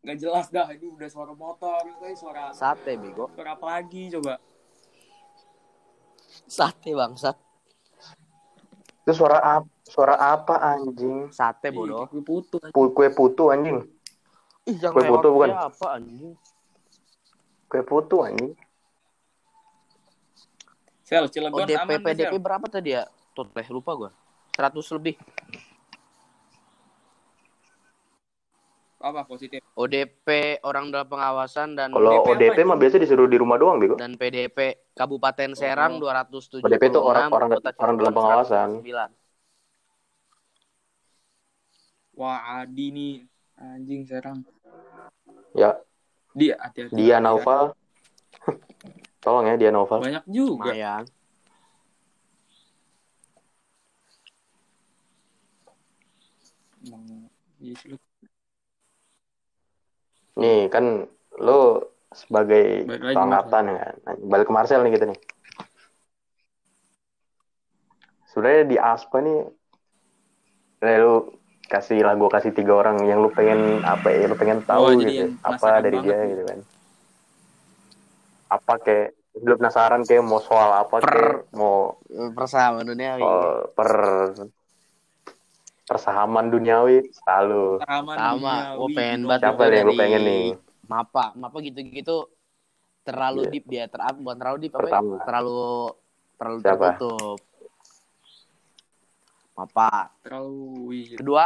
[0.00, 3.28] nggak jelas dah ini udah suara motor ini suara Sate bego.
[3.36, 4.40] suara apa lagi coba
[6.50, 7.38] Sate bangsat.
[9.06, 9.70] itu suara apa?
[9.86, 11.30] Suara apa anjing?
[11.30, 12.06] Sate Ih, bodoh.
[12.10, 13.78] kue putu Pu- Kue putu anjing.
[14.66, 15.50] Ih, yang Kue putu bukan?
[15.54, 16.34] siapa anjing?
[17.70, 18.54] Kue putu anjing.
[21.06, 23.02] sel Cilegon ODP aman nggak, PDP berapa tadi ya?
[23.34, 24.10] Tuh, lupa gua.
[24.54, 25.14] 100 lebih.
[29.00, 30.28] Apa positif ODP
[30.60, 33.96] orang dalam pengawasan dan Kalau ODP ODP mah biasa disuruh di rumah doang bego.
[33.96, 34.58] dan PDP
[34.92, 36.04] Kabupaten Serang Oh.
[36.04, 38.68] 276 ODP itu orang- orang- orang dalam pengawasan.
[38.78, 39.08] 109.
[42.12, 43.14] wah Adi nih
[43.56, 44.44] anjing serang
[45.52, 45.74] Ya,
[46.30, 47.72] dia hati-hati dia Naufal.
[49.24, 49.98] Tolong ya dia Naufal.
[49.98, 51.04] banyak juga Lumayan.
[56.80, 57.02] Emang,
[57.58, 57.96] iya sih, lu.
[60.40, 60.84] Nih kan
[61.46, 61.60] lu
[62.10, 62.64] sebagai
[63.06, 63.94] ketua angkatan kan.
[64.30, 65.18] Balik ke Marcel nih gitu nih.
[68.30, 69.38] Sebenarnya di Aspa nih
[70.80, 71.14] lu
[71.70, 74.90] kasih lah gue kasih tiga orang yang lu pengen apa ya lu pengen tahu Oh,
[74.98, 76.30] gitu yang apa dari dia gitu.
[76.34, 76.58] gitu kan
[78.50, 79.08] apa kayak
[79.46, 81.94] lu penasaran kayak mau soal apa Per- kayak mau
[82.34, 83.22] Persamaan duniawi.
[83.22, 83.90] oh, per
[85.90, 90.46] persahaman duniawi selalu Taman Sama, gua pengen banget siapa yang lu pengen nih
[90.86, 92.30] Mapa, mapa gitu-gitu
[93.00, 93.50] terlalu Iya.
[93.50, 94.86] deep dia, ter bukan terlalu deep apa ya?
[94.86, 95.14] Pertama.
[95.22, 95.60] terlalu
[96.34, 96.74] terlalu Siapa?
[96.90, 97.38] tertutup.
[99.52, 99.90] Mapa.
[100.22, 101.14] terlalu.
[101.14, 101.44] Kedua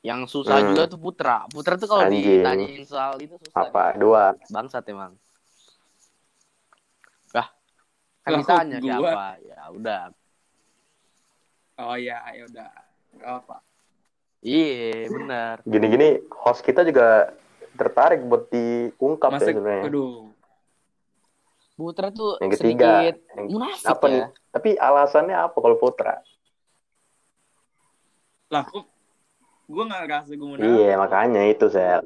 [0.00, 0.68] yang susah Hmm.
[0.70, 1.36] juga tuh Putra.
[1.46, 3.66] Putra tuh kalau ditanyain soal itu susah.
[3.66, 5.14] apa dua Bangsat emang.
[7.32, 7.48] Wah.
[8.22, 9.26] Kan Lah, ditanya siapa?
[9.42, 10.00] Ya udah.
[11.78, 12.70] Oh ya ya udah.
[13.16, 13.56] Gak apa
[14.46, 15.56] Iya, benar.
[15.66, 17.34] gini-gini host kita juga
[17.74, 19.84] tertarik buat diungkap masa ya sebenarnya.
[19.90, 20.30] aduh.
[21.74, 24.12] Putra tuh Yang ketiga, sedikit yang- munafik apa ya.
[24.12, 24.24] nih?
[24.54, 26.14] Tapi alasannya apa kalau putra?
[28.48, 28.86] Lah kok
[29.66, 30.68] gue nggak ngerasa gue munafik?
[30.70, 32.00] Iya makanya itu saya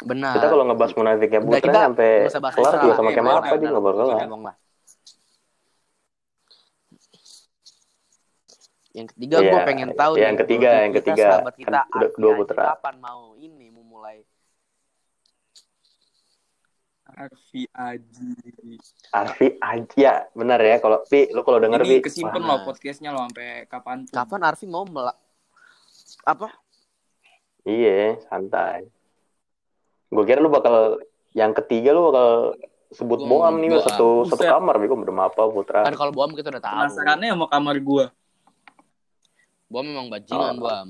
[0.00, 0.32] Benar.
[0.32, 2.10] kita kalau ngebahas munafiknya putra kita sampai
[2.56, 3.82] kelar juga sama kayak apa dia nggak?
[3.84, 4.56] Bakal kelar ngomong lah.
[8.90, 11.26] Yang ketiga Iya, gue pengen tahu yang nih, ketiga, yang kita, ketiga.
[11.30, 12.64] sahabat kita Kan udah kedua Haji putra.
[12.74, 14.18] kapan mau ini mau mulai
[17.06, 18.78] Arfi Aji.
[19.12, 20.78] Arfi aja ya benar ya.
[20.78, 22.06] Kalau Pi lu kalau denger ini Pi.
[22.06, 25.18] kesimpan loh podcastnya lo sampai kapan kapan Arfi mau melak
[26.24, 26.54] apa?
[27.62, 28.86] Iya santai.
[30.08, 30.98] Gue kira lu bakal
[31.32, 32.54] yang ketiga lu bakal
[32.90, 34.50] sebut boam nih gua- satu satu buset.
[34.50, 35.82] kamar Pi belum apa putra?
[35.84, 36.74] Kan kalau Boam kita udah tahu.
[36.76, 38.04] Penasarannya sama kamar gue
[39.70, 40.66] Boam memang bajingan Oh.
[40.66, 40.88] Boam.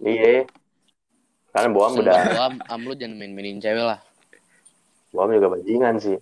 [0.00, 0.48] Iya.
[1.52, 4.00] Karena boam udah Boam am lu jangan main-mainin cewek lah.
[5.12, 6.16] Boam juga bajingan sih.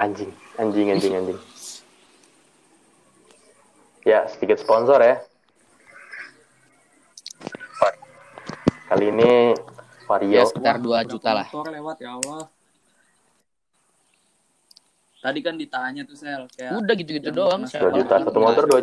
[0.00, 1.38] Anjing anjing anjing anjing.
[4.08, 5.20] Ya sedikit sponsor ya.
[8.88, 9.52] Kali ini
[10.08, 11.48] Vario ya sekitar 2 juta lah.
[11.52, 12.48] Motor lewat ya Allah
[15.28, 17.68] tadi kan ditanya tuh sel kayak udah gitu-gitu doang.
[17.68, 18.80] Dua juta, satu motor dua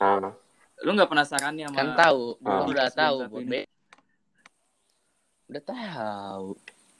[0.00, 0.32] nah,
[0.80, 2.64] lu nggak penasaran nih sama kan tahu Ah.
[2.64, 3.44] Gua udah tahu Bud.
[5.46, 6.46] udah tahu.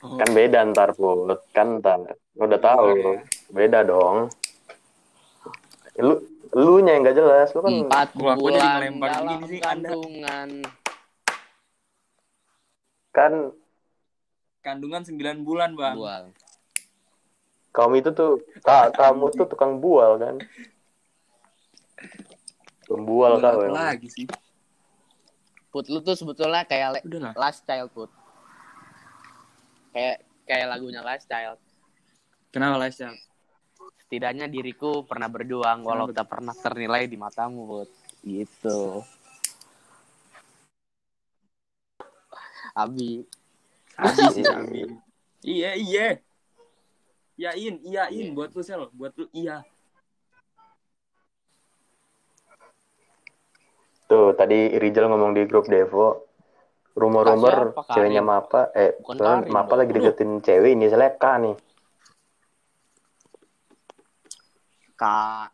[0.04, 2.00] Oh, kan beda ntar put kan ntar.
[2.36, 3.16] Lu udah tahu
[3.48, 4.28] beda dong.
[5.96, 6.20] Lu
[6.52, 7.48] lu nya yang gak jelas.
[7.56, 9.88] Lu kan empat Gua- gua jadi bulan ngelempar dalam gini sih, Anda.
[9.88, 10.48] kandungan.
[13.12, 13.32] Kan
[14.60, 15.96] kandungan 9 bulan bang.
[15.96, 16.24] Bual
[17.76, 20.40] kamu itu tuh ka, kamu tuh tukang bual kan?
[22.88, 24.26] Pembual Bulan kau lagi sih?
[25.68, 28.08] Put lu tuh sebetulnya kayak le- udah last child put.
[29.92, 31.60] Kayak kayak lagunya last child.
[32.48, 33.12] Kenapa lah sel
[34.06, 37.88] setidaknya diriku pernah berjuang walau Pernah tak pernah ternilai di matamu put.
[38.24, 39.04] Gitu.
[42.72, 43.26] Abi.
[44.00, 44.80] Abi sih Abi.
[45.44, 46.06] Iya iya
[47.36, 49.60] Iyain, iyain buat lu sel, buat lu iya.
[54.06, 56.30] tuh tadi Rizal ngomong di grup Devo
[56.96, 60.86] rumor-rumor ceweknya Mapa eh Bukan Karim, Mapa lagi deketin cewek ini?
[60.88, 61.56] Seleka nih.
[64.96, 65.52] Kak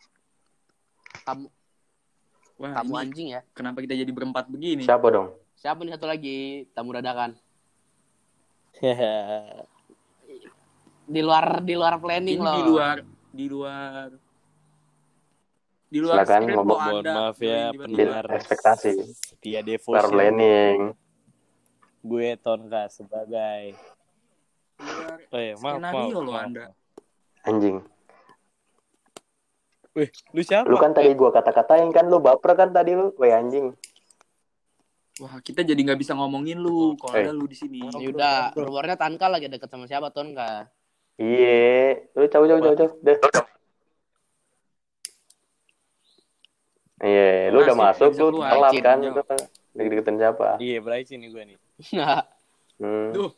[1.26, 1.46] kamu
[2.62, 3.42] Wah, kamu anjing ya.
[3.58, 4.86] kenapa kita jadi berempat begini?
[4.86, 5.34] siapa dong?
[5.58, 6.70] Siapa nih satu lagi?
[6.70, 7.34] Tamu dadakan
[11.04, 12.96] di luar di luar Ini planning loh di luar,
[13.28, 14.08] di luar,
[15.86, 16.78] di luar Silakan, skrip ngomong.
[16.78, 18.24] Mohon maaf ya, pendengar.
[18.32, 20.10] ekspektasi Setia Star Devotion.
[20.10, 20.78] planning
[22.00, 23.76] Gue Tonka sebagai
[24.76, 26.44] luar Oh iya, maaf, maaf, skenario lo maaf.
[26.44, 26.66] Anda.
[27.42, 27.76] anjing
[29.92, 30.64] Wih, lu siapa?
[30.64, 33.76] lu kan tadi gua kata-katain kan lu baper kan tadi lu weh anjing
[35.20, 37.22] Wah, kita jadi nggak bisa ngomongin lu kalau Eh.
[37.22, 37.84] ada lu di sini.
[37.84, 40.72] Yaudah, rumornya Tanka lagi deket sama siapa Ton kak?
[41.22, 42.92] Iya, lu jauh jauh jauh jauh.
[42.98, 43.18] Deh.
[47.02, 48.98] Iya, lu udah masuk lu telat kan
[49.78, 50.58] lagi deketin siapa?
[50.58, 51.58] Iya, Bryce ini gue nih.
[52.82, 53.10] Hmm.
[53.14, 53.30] Duh.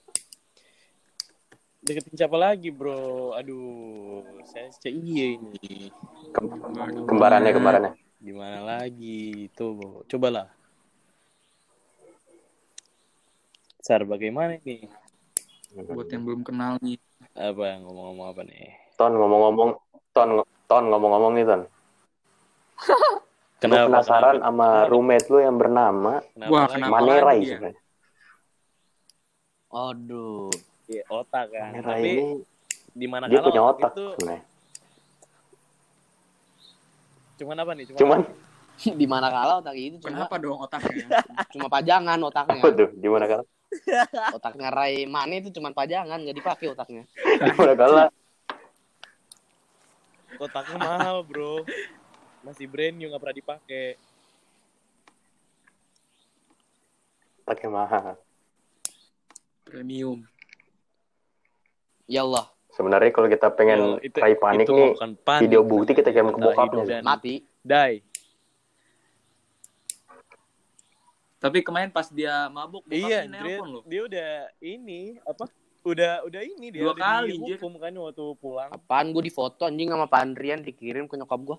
[1.84, 3.36] Deketin siapa lagi, bro?
[3.36, 5.92] Aduh, saya cek iya ini.
[6.32, 7.92] Kem- kembarannya kembarannya.
[8.24, 9.52] Gimana lagi?
[9.52, 10.48] Tuh, cobalah.
[13.84, 14.88] Sar, bagaimana nih?
[15.76, 16.96] Buat yang belum kenal nih.
[17.34, 18.70] Apa, ngomong-ngomong apa nih?
[18.94, 19.70] Ton ngomong-ngomong,
[20.14, 20.28] Ton
[20.70, 21.62] Ton ngomong-ngomong nih Ton.
[23.64, 26.92] Lu penasaran sama roommate lu yang bernama Kenapa Wah, kenapa?
[27.00, 27.48] Manerai ya?
[27.56, 27.80] sebenarnya.
[29.74, 30.52] Aduh,
[30.84, 31.72] Iya, otak kan.
[31.72, 32.26] Manerai Tapi ini
[32.94, 34.42] di mana dia punya otak otak itu sebenarnya.
[37.34, 37.84] Cuman apa nih?
[37.88, 38.20] Cuman, Cuman
[39.00, 41.06] di mana kala otak itu cuma Kenapa dong otaknya?
[41.56, 42.62] cuma pajangan otaknya.
[42.62, 42.88] apa tuh?
[43.00, 43.42] Gimana kala?
[44.34, 47.04] Otaknya Ray Mane itu cuma pajangan, nggak dipakai otaknya.
[47.48, 48.04] Gimana kala?
[50.34, 51.62] otaknya mahal, Bro.
[52.42, 53.86] Masih brand new nggak pernah dipakai.
[57.44, 58.16] Pakai mahal.
[59.64, 60.24] Premium.
[62.04, 64.92] Ya Allah, Sebenarnya kalau kita pengen Yo, itu- raih panik itu nih,
[65.46, 67.00] video bukti kita kirim ke bokapnya.
[67.06, 67.46] mati.
[67.62, 68.02] Die.
[71.44, 73.82] Tapi kemarin pas dia mabuk, Iya, dia, nelpon loh.
[73.84, 75.44] dia udah ini apa?
[75.84, 78.70] Udah udah ini dia Dua udah kali, dihukum kan waktu pulang.
[78.72, 81.58] Apaan gue di foto anjing sama Pak Andrian dikirim ke nyokap gue.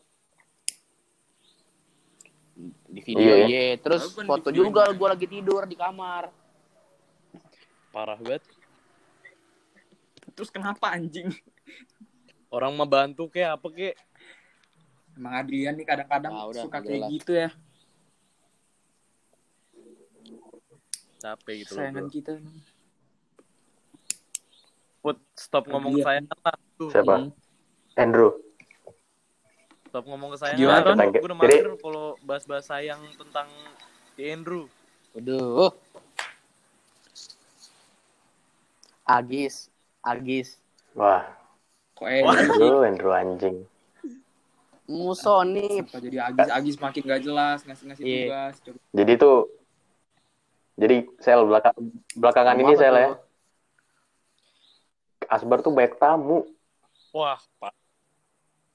[2.87, 3.45] Di video Iya.
[3.45, 6.33] iya, terus kan di foto video juga gue lagi tidur di kamar.
[7.91, 8.41] Parah banget.
[10.33, 11.29] Terus kenapa anjing?
[12.49, 13.95] Orang mah bantu kayak apa kek?
[15.13, 17.09] Emang Adrian nih kadang-kadang Ah, udah, suka udah kayak lah.
[17.13, 17.49] gitu ya.
[21.25, 21.79] Capek gitu loh.
[21.81, 22.13] Sayangan Bro.
[22.13, 22.31] kita.
[25.01, 26.03] Put, stop ngomong Iya.
[26.05, 26.57] saya lah.
[26.77, 27.15] Tuh, Siapa?
[27.17, 27.31] Hmm.
[27.95, 28.31] Andrew.
[29.89, 30.53] Stop ngomong ke saya.
[30.53, 30.93] Gimana, lah.
[30.93, 30.97] Ton?
[31.09, 33.47] Gue udah Jadi- mager kalau bahas-bahas sayang tentang
[34.13, 34.69] si Andrew.
[35.13, 35.71] Waduh.
[39.03, 39.69] Agis,
[40.01, 40.57] Agis,
[40.93, 41.21] Wah,
[41.93, 43.57] Kok Andrew, Andrew anjing.
[44.85, 45.89] Musonip.
[45.89, 48.17] Jadi Agis Agis makin gak jelas ngasih-ngasih Iya.
[48.25, 48.55] tugas.
[48.61, 48.77] Coba.
[48.91, 49.37] Jadi tuh,
[50.75, 51.75] jadi sel belakang
[52.13, 53.09] belakangan ini Apa sel ya.
[55.25, 56.45] Asbar tuh banyak tamu.
[57.09, 57.73] Wah, Pak.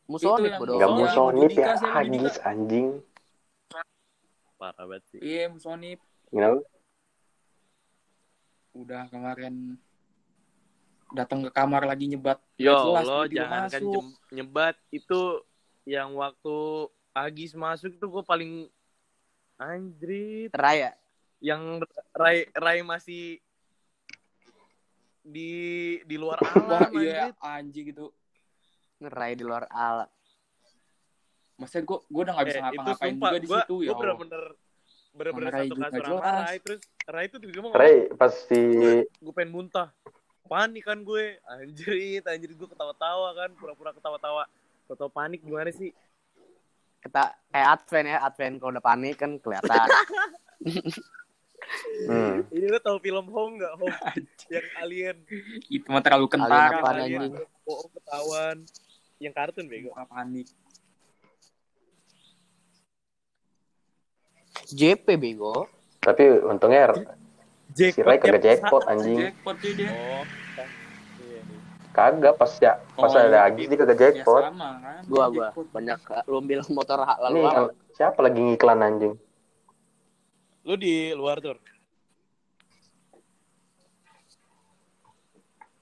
[0.06, 0.74] Musonip Itu yang- bodoh.
[0.74, 1.94] Nggak Oh, mau yang sonip Budika, ya.
[1.94, 2.88] Agis anjing.
[4.56, 5.20] Parah banget sih.
[5.20, 6.60] Iya, Musonip Kenapa?
[8.70, 9.54] udah kemarin
[11.10, 12.38] datang ke kamar lagi nyebat.
[12.56, 13.82] Lo tiba-tiba jangan kan
[14.30, 15.42] nyebat itu
[15.84, 16.56] yang waktu
[17.10, 18.70] Agis masuk tuh gue paling
[19.56, 20.94] anjrit Raya.
[21.40, 21.80] Yang
[22.12, 23.40] Rai Rai masih
[25.20, 25.52] di
[26.04, 28.12] di luar Wah, alam iya anjing gitu.
[29.00, 30.08] Ngerai di luar alam.
[31.56, 33.88] Maksudnya gue gue udah gak bisa Eh, itu ngapa-ngapain sumpah juga di gua, situ ya.
[33.92, 33.98] Allah.
[34.00, 34.44] bener-bener
[35.10, 36.22] bener-bener Rai satu juga kasur sama.
[36.22, 38.62] Rai terus Rai tuh tiba-tiba ngomong Ray pasti
[39.10, 39.88] gue pengen muntah
[40.46, 44.44] panik kan gue anjrit anjrit gue ketawa-tawa kan pura-pura ketawa-tawa
[44.90, 45.94] Tahu panik gimana sih
[46.98, 49.86] Kita kayak Advent ya, Advent kalau udah panik kan kelihatan.
[52.06, 53.96] hmm, ini lo tau film Home nggak Home
[54.54, 55.16] yang alien
[55.70, 57.46] Itu mah terlalu apaan, alien anjing?
[57.64, 58.56] bohong ketahuan
[59.20, 60.48] yang kartun bego panik.
[64.70, 65.66] JP bego.
[66.00, 66.94] tapi untungnya
[67.76, 69.28] si Ray kagak jackpot anjing.
[69.30, 69.90] Jackpot cuy dia.
[69.92, 70.24] oh
[71.20, 71.40] iya.
[71.90, 74.42] Kagak pas ya pas Oh, ada Agis dia kagak Ya jackpot.
[74.48, 75.00] sama kan.
[75.06, 75.66] Gua gua jackpot.
[75.74, 75.98] banyak
[76.30, 77.70] lu bilang motor lalu apa?
[77.92, 79.14] siapa lagi ngiklan anjing?
[80.66, 81.56] Lu di luar tuh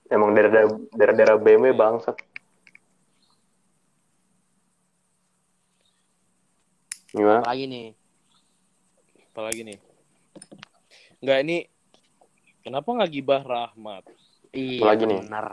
[0.08, 0.64] Emang daerah
[0.96, 2.16] daerah BMW bangsat.
[7.12, 7.44] Gimana?
[7.44, 7.88] Apa lagi nih?
[9.28, 9.78] apalagi nih
[11.22, 11.56] Enggak ini
[12.58, 14.02] kenapa nggak gibah Rahmat
[14.50, 15.20] Iya, Apa lagi nih?
[15.22, 15.46] benar.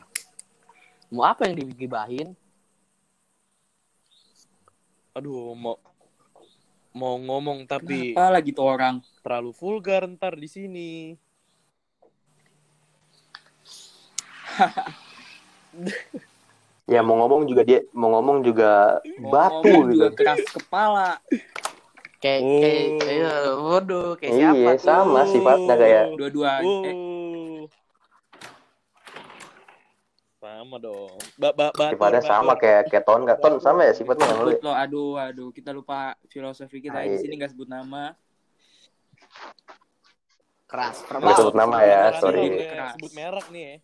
[1.14, 2.34] Mau apa yang digibahin?
[5.14, 5.78] aduh mau
[6.96, 8.96] mau ngomong tapi Kenapa lagi tuh orang?
[9.24, 10.90] terlalu vulgar ntar di sini
[16.86, 19.94] Ya mau ngomong juga dia mau ngomong juga Mau batu ngomong gitu.
[19.98, 21.10] juga keras kepala.
[22.22, 22.60] Kayak Oh.
[22.62, 24.86] kayak iya, waduh, kayak Iya, siapa tuh?
[24.86, 26.52] sama sifatnya kayak Dua-dua.
[26.62, 27.66] Eh, oh
[30.66, 32.32] sama dong ba ba batur, sifatnya batur.
[32.34, 34.52] sama kayak kayak ton nggak ton sama ya sifatnya yang lu.
[34.66, 38.18] aduh, aduh, kita lupa filosofi kita di sini nggak sebut nama.
[40.66, 41.06] Keras.
[41.06, 42.50] Nggak sebut nama ya, sorry.
[42.66, 42.94] Keras.
[42.98, 43.76] sebut merek nih ya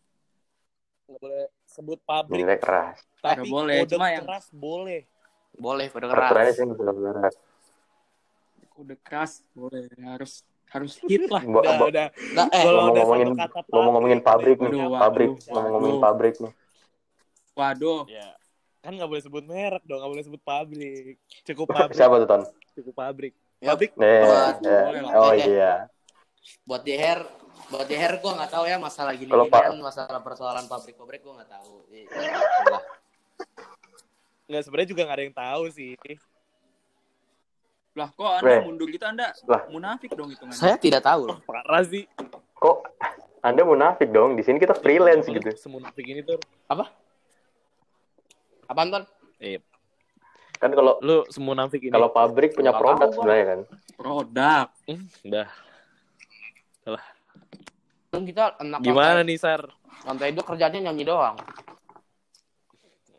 [1.12, 2.98] nggak boleh sebut pabrik Nilai keras.
[3.20, 5.02] tapi Nggak boleh, kode cuma yang- keras boleh
[5.52, 6.16] Boleh, pada keras.
[6.16, 7.32] Peraturannya sih nggak benar.
[8.80, 11.44] Udah keras, boleh harus harus hit lah.
[11.44, 14.72] Bo- udah bo- udah Nah, eh, Kalau ngomong ngomongin satu kata ngomong ngomongin pabrik nih,
[14.88, 16.52] pabrik, ngomongin pabrik nih.
[17.62, 18.34] Waduh, ya
[18.82, 22.42] kan nggak boleh sebut merek dong nggak boleh sebut pabrik cukup pabrik Siapa tuh ton?
[22.74, 24.26] cukup pabrik Ya, pabrik eh,
[24.66, 25.14] boleh lah.
[25.22, 25.74] oh iya.
[26.66, 27.22] buat di hair
[27.70, 31.22] buat di hair gue nggak tahu ya masalah gini Kalau Pak- kan masalah persoalan pabrik-pabrik
[31.22, 32.84] gue nggak tahu Iya, itulah.
[34.50, 35.92] nggak sebenarnya juga nggak ada yang tahu sih
[37.92, 38.62] lah kok anda Weh.
[38.66, 39.62] mundur gitu anda Lah.
[39.70, 40.58] munafik dong hitungannya.
[40.58, 42.10] saya tidak tahu loh parah sih
[42.58, 42.78] Kok
[43.42, 44.38] Anda munafik dong?
[44.38, 45.50] Di sini kita freelance gitu.
[45.58, 46.94] semunafik ini tuh apa
[48.72, 49.04] apaan ton
[49.44, 49.60] eh
[50.62, 51.90] Kan kalau Lu semua nafik ini.
[51.90, 53.60] kalau pabrik punya produk sebenarnya kan.
[53.98, 54.68] Produk.
[54.86, 55.48] Hmm, udah.
[58.14, 59.66] Kan kita anak Gimana nih, Sar?
[60.06, 61.34] Lantai itu kerjanya nyanyi doang.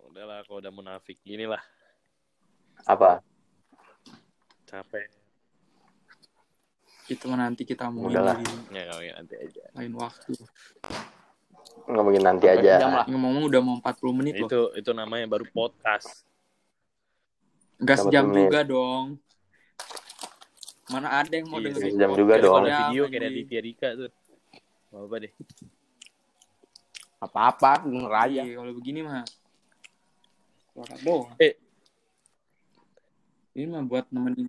[0.07, 1.59] Udahlah, kalau udah munafik gini lah.
[2.86, 3.18] Apa?
[4.70, 5.11] Capek.
[7.11, 8.38] Itu nanti kita mau Udahlah.
[8.70, 9.66] Ya, nanti aja.
[9.74, 10.38] lain waktu.
[11.83, 12.75] Ngomongin nanti Sampai aja.
[12.81, 13.05] lah.
[13.07, 14.49] Ngomong-ngomong udah mau 40 menit loh.
[14.49, 16.23] Itu itu namanya baru podcast.
[17.77, 18.43] Enggak Dapat sejam menit.
[18.47, 19.07] juga dong.
[20.89, 22.62] Mana ada yang mau Iya, dengerin sejam juga dong.
[22.62, 23.41] Ada video kayak dari?
[23.45, 24.11] Fierika tuh.
[24.89, 25.33] Gak apa deh.
[27.18, 28.41] Apa-apa, denger aja.
[28.41, 29.23] Iya, kalau begini mah
[30.68, 31.31] suara doang.
[31.39, 31.55] Eh.
[33.53, 34.49] Ini mah buat nemenin.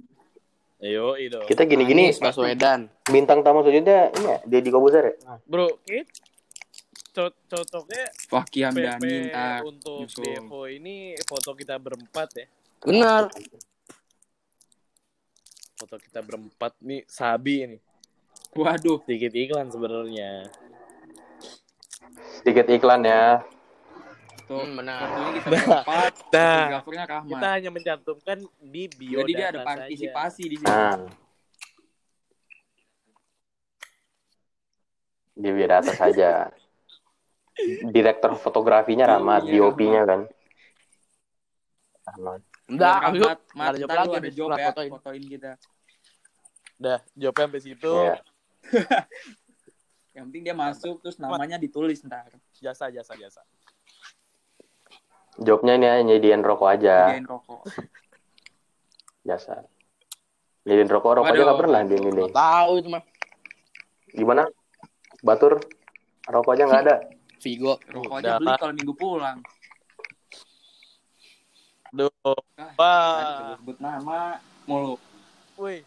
[0.79, 1.39] Ayo, itu.
[1.45, 2.91] Kita gini-gini Anies Baswedan.
[3.05, 5.13] bintang tamu selanjutnya ini ya, Deddy Kobuzer ya?
[5.45, 5.79] Bro,
[7.13, 9.59] cocoknya Fakih PP Hamdani ntar.
[9.61, 10.25] untuk nyusul.
[10.25, 12.45] Devo ini foto kita berempat ya.
[12.81, 13.29] Bener.
[15.77, 17.77] Foto kita berempat nih Sabi ini.
[18.53, 20.49] Waduh, Sedikit iklan sebenarnya.
[22.41, 23.41] Sedikit iklan ya.
[24.45, 24.61] tuh.
[24.61, 25.01] Hmm, benar.
[25.33, 26.13] Kita berempat.
[26.33, 26.81] Nah.
[27.25, 30.69] Kita hanya mencantumkan di bio Jadi dia ada partisipasi di sini.
[30.69, 31.01] Nah.
[35.33, 36.53] Di data saja.
[37.93, 40.21] Direktur fotografinya Rahmat, Iya, DOP-nya kan.
[42.03, 42.39] Rahmat.
[42.65, 43.29] Enggak, Rahmat, yuk.
[43.53, 44.89] Mat, Ada job lagi ada nih, job ya, fotoin.
[44.97, 45.51] fotoin kita.
[46.81, 47.93] Udah, jawabnya sampai situ.
[47.93, 48.15] Iya.
[50.13, 52.29] Yang penting dia masuk terus namanya ditulis ntar.
[52.57, 53.41] Jasa, jasa, jasa.
[55.41, 57.09] Jobnya ini ya, nyediain rokok aja.
[57.09, 57.65] Jagain rokok.
[59.25, 59.65] Jasa.
[60.65, 61.45] Nyediain rokok, rokok aja Waduh.
[61.49, 62.23] nggak pernah di ini.
[62.29, 63.03] Tahu itu mah.
[64.13, 64.43] Gimana?
[65.25, 65.57] Batur,
[66.29, 66.95] rokok aja nggak ada.
[67.43, 67.73] Vigo.
[67.83, 69.37] Rokok aja beli kalau minggu pulang.
[71.93, 72.09] Duh,
[72.79, 74.97] Ah, sebut nama mulu.
[75.53, 75.83] woi.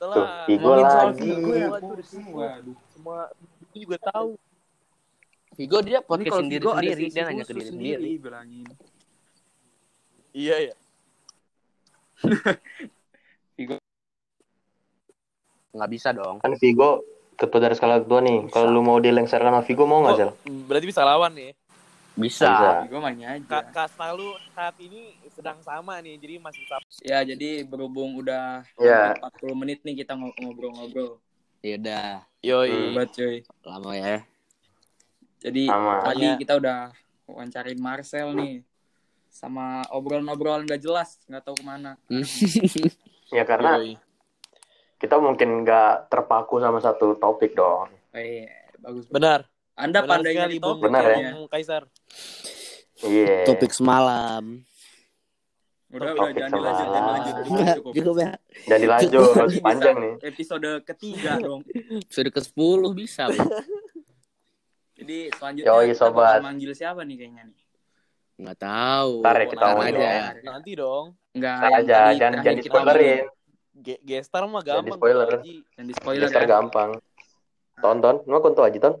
[0.00, 1.20] Tuh, Setelah Vigo lagi.
[1.20, 1.92] Vigo ya, Waduh.
[2.00, 2.72] Vigo.
[2.88, 3.28] Semua
[3.68, 4.38] itu juga tahu.
[5.58, 8.10] Vigo dia podcast kalau sendiri Vigo sendiri, dia nanya ke diri sendiri.
[8.16, 8.66] bilangin.
[10.32, 10.74] Iya, ya.
[15.70, 16.40] Nggak bisa dong.
[16.40, 17.04] Kan Vigo
[17.40, 18.46] ketua dari skala kedua nih.
[18.46, 20.30] Kalau lu mau dilengsarkan sama Vigo mau nggak, Sel?
[20.68, 21.56] Berarti bisa lawan nih.
[22.12, 22.44] Bisa.
[22.46, 22.70] Bisa.
[22.86, 23.72] Gue mainnya Ka aja.
[23.72, 26.84] kasta lu saat ini sedang sama nih, jadi masih sama.
[27.00, 29.16] Ya jadi berhubung udah Ya.
[29.16, 31.16] 40 menit nih kita ngob- ngobrol-ngobrol.
[31.60, 32.06] Ya udah,
[32.40, 32.92] Yoi.
[32.92, 33.40] Hebat cuy.
[33.62, 34.20] lama ya.
[35.40, 36.04] Jadi Sama.
[36.04, 36.78] tadi Makanya- kita udah
[37.24, 38.54] wawancarin Marcel nih.
[39.30, 41.96] Sama obrolan-obrolan gak jelas, nggak tahu ke mana.
[43.30, 43.94] Ya karena Yoi.
[45.00, 47.88] Kita mungkin nggak terpaku sama satu topik dong.
[48.12, 48.44] Eh,
[48.76, 49.08] bagus.
[49.08, 49.48] Benar.
[49.72, 51.30] Anda Benar pandai sekali, topik Benar ya.
[51.32, 51.82] Bung Kaisar.
[53.00, 53.48] Iya.
[53.48, 54.60] Topik semalam.
[55.90, 57.34] Udah, Topik udah, jangan dilanjut, jangan dilanjut.
[57.40, 58.14] Cukup, cukup.
[58.20, 58.32] Ya.
[58.68, 60.12] Jadi lanjut, Ini panjang bisa nih.
[60.22, 61.60] Episode ketiga dong.
[62.06, 63.24] Sudah ke 10 bisa.
[64.94, 66.38] Jadi selanjutnya Yoi, kita sobat.
[66.38, 67.58] bakal manggil siapa nih kayaknya nih?
[68.36, 69.12] Nggak tahu.
[69.18, 70.04] Ntar ya kita Ntar omongin aja.
[70.04, 70.26] ya.
[70.44, 71.06] Nanti dong.
[71.30, 73.24] Enggak, aja, jangan jangan spoilerin.
[73.80, 74.94] Ge- Gestar mah gampang.
[74.94, 75.64] Pak Haji.
[75.74, 76.48] Yang di spoiler Gestar ya.
[76.50, 76.90] gampang.
[77.76, 78.94] Tonton, mau konto aja ton.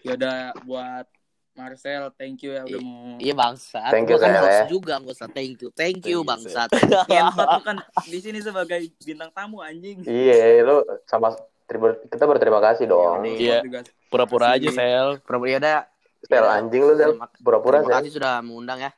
[0.00, 1.04] Ya udah buat
[1.52, 3.90] Marcel, thank you ya udah mau Iya bangsat.
[3.90, 4.66] Thank you, Gua kan host ya.
[4.68, 5.68] juga nggak usah thank you.
[5.70, 6.70] Thank you bangsat.
[7.10, 7.76] ngentot lu kan
[8.12, 10.00] di sini sebagai bintang tamu anjing.
[10.00, 11.34] Iya, lu sama
[11.66, 13.26] terima- kita berterima kasih dong.
[13.26, 13.60] Iya.
[14.06, 14.70] Pura-pura aja.
[14.70, 15.18] Sel.
[15.20, 15.78] Pura-pura ya udah.
[16.22, 17.10] Sel anjing lu Sel.
[17.12, 17.96] Terima- Pura-pura Terima Sel.
[18.00, 18.90] kasih sudah mengundang ya.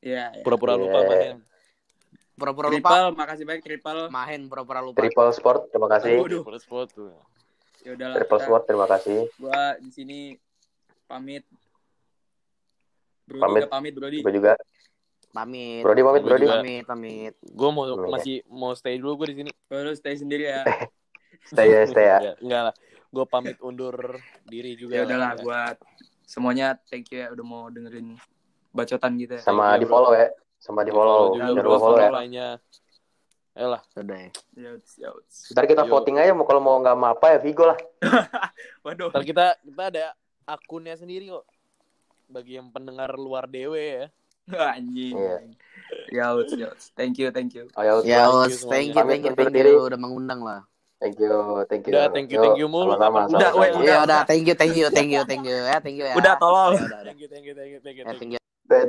[0.00, 0.42] Iya, ya.
[0.46, 0.80] Pura-pura Iya.
[0.80, 1.38] lupa, Mahen.
[2.40, 2.88] Pura-pura lupa.
[2.88, 4.00] Triple, makasih banyak Triple.
[4.08, 4.96] Mahen pura-pura lupa.
[4.96, 6.16] Triple Sport, terima kasih.
[6.16, 6.42] Waduh.
[6.42, 7.04] Terus foto.
[7.80, 8.16] Ya udahlah.
[8.16, 9.18] Triple kita- Sport, terima kasih.
[9.36, 10.18] Gua di sini
[11.04, 11.44] pamit.
[13.24, 13.62] Brody Pamit.
[13.62, 13.68] pamit.
[13.68, 14.18] pamit Brody.
[14.20, 14.52] Gue juga.
[15.30, 15.82] Pamit.
[15.84, 16.42] Brody pamit, Gua Brody.
[16.42, 16.56] juga.
[16.56, 17.34] Pamit, pamit.
[17.38, 18.08] Gue mau Iya.
[18.08, 19.50] masih mau stay dulu gue di sini.
[19.64, 20.64] Gua lu stay sendiri ya.
[21.42, 22.18] Stay ya, stay ya.
[22.26, 22.74] Ya, enggak lah.
[23.08, 23.94] Gue pamit undur
[24.44, 24.92] diri juga.
[24.92, 25.40] ya udahlah lah.
[25.40, 25.76] buat
[26.22, 28.18] semuanya thank you ya udah mau dengerin
[28.70, 29.38] bacotan kita.
[29.38, 29.42] ya.
[29.42, 30.28] Sama Thank di follow ya.
[30.60, 31.34] Sama di follow.
[31.34, 31.56] bro.
[31.56, 32.10] lupa follow ya.
[32.12, 32.48] Lainnya.
[33.56, 33.82] Ayolah.
[33.90, 34.30] Sudah ya.
[34.54, 35.36] Yauts, yauts.
[35.50, 35.90] Ntar kita Yo.
[35.90, 37.78] voting aja mau kalau mau nggak mau apa ya Vigo lah.
[38.86, 39.10] Waduh.
[39.10, 40.04] Ntar kita kita ada
[40.46, 41.48] akunnya sendiri kok.
[42.30, 44.06] Bagi yang pendengar luar dewe ya.
[44.78, 45.14] Anjing.
[45.18, 45.36] Iya.
[46.10, 46.84] Yauts, yauts.
[46.94, 47.66] Thank you, thank you.
[47.74, 48.26] Ayo, Ya,
[48.66, 50.60] Thank you thank you, thank you, thank udah mengundang lah.
[51.00, 51.30] thank you,
[51.70, 51.92] thank you.
[51.96, 52.92] Udah, thank you, Yo, thank you mulu.
[52.94, 53.20] Sama-sama.
[53.30, 53.60] Udah, sama-sama.
[53.62, 53.98] weh, Iya, udah.
[54.06, 56.14] udah, thank you, thank you, thank you, thank you ya, thank you ya.
[56.14, 56.76] Udah tolol.
[56.76, 57.02] Ya, udah, udah.
[57.06, 58.04] Thank you, thank you, thank you, thank you.
[58.04, 58.20] Ya, thank you.
[58.20, 58.40] thank you.
[58.70, 58.86] Bye,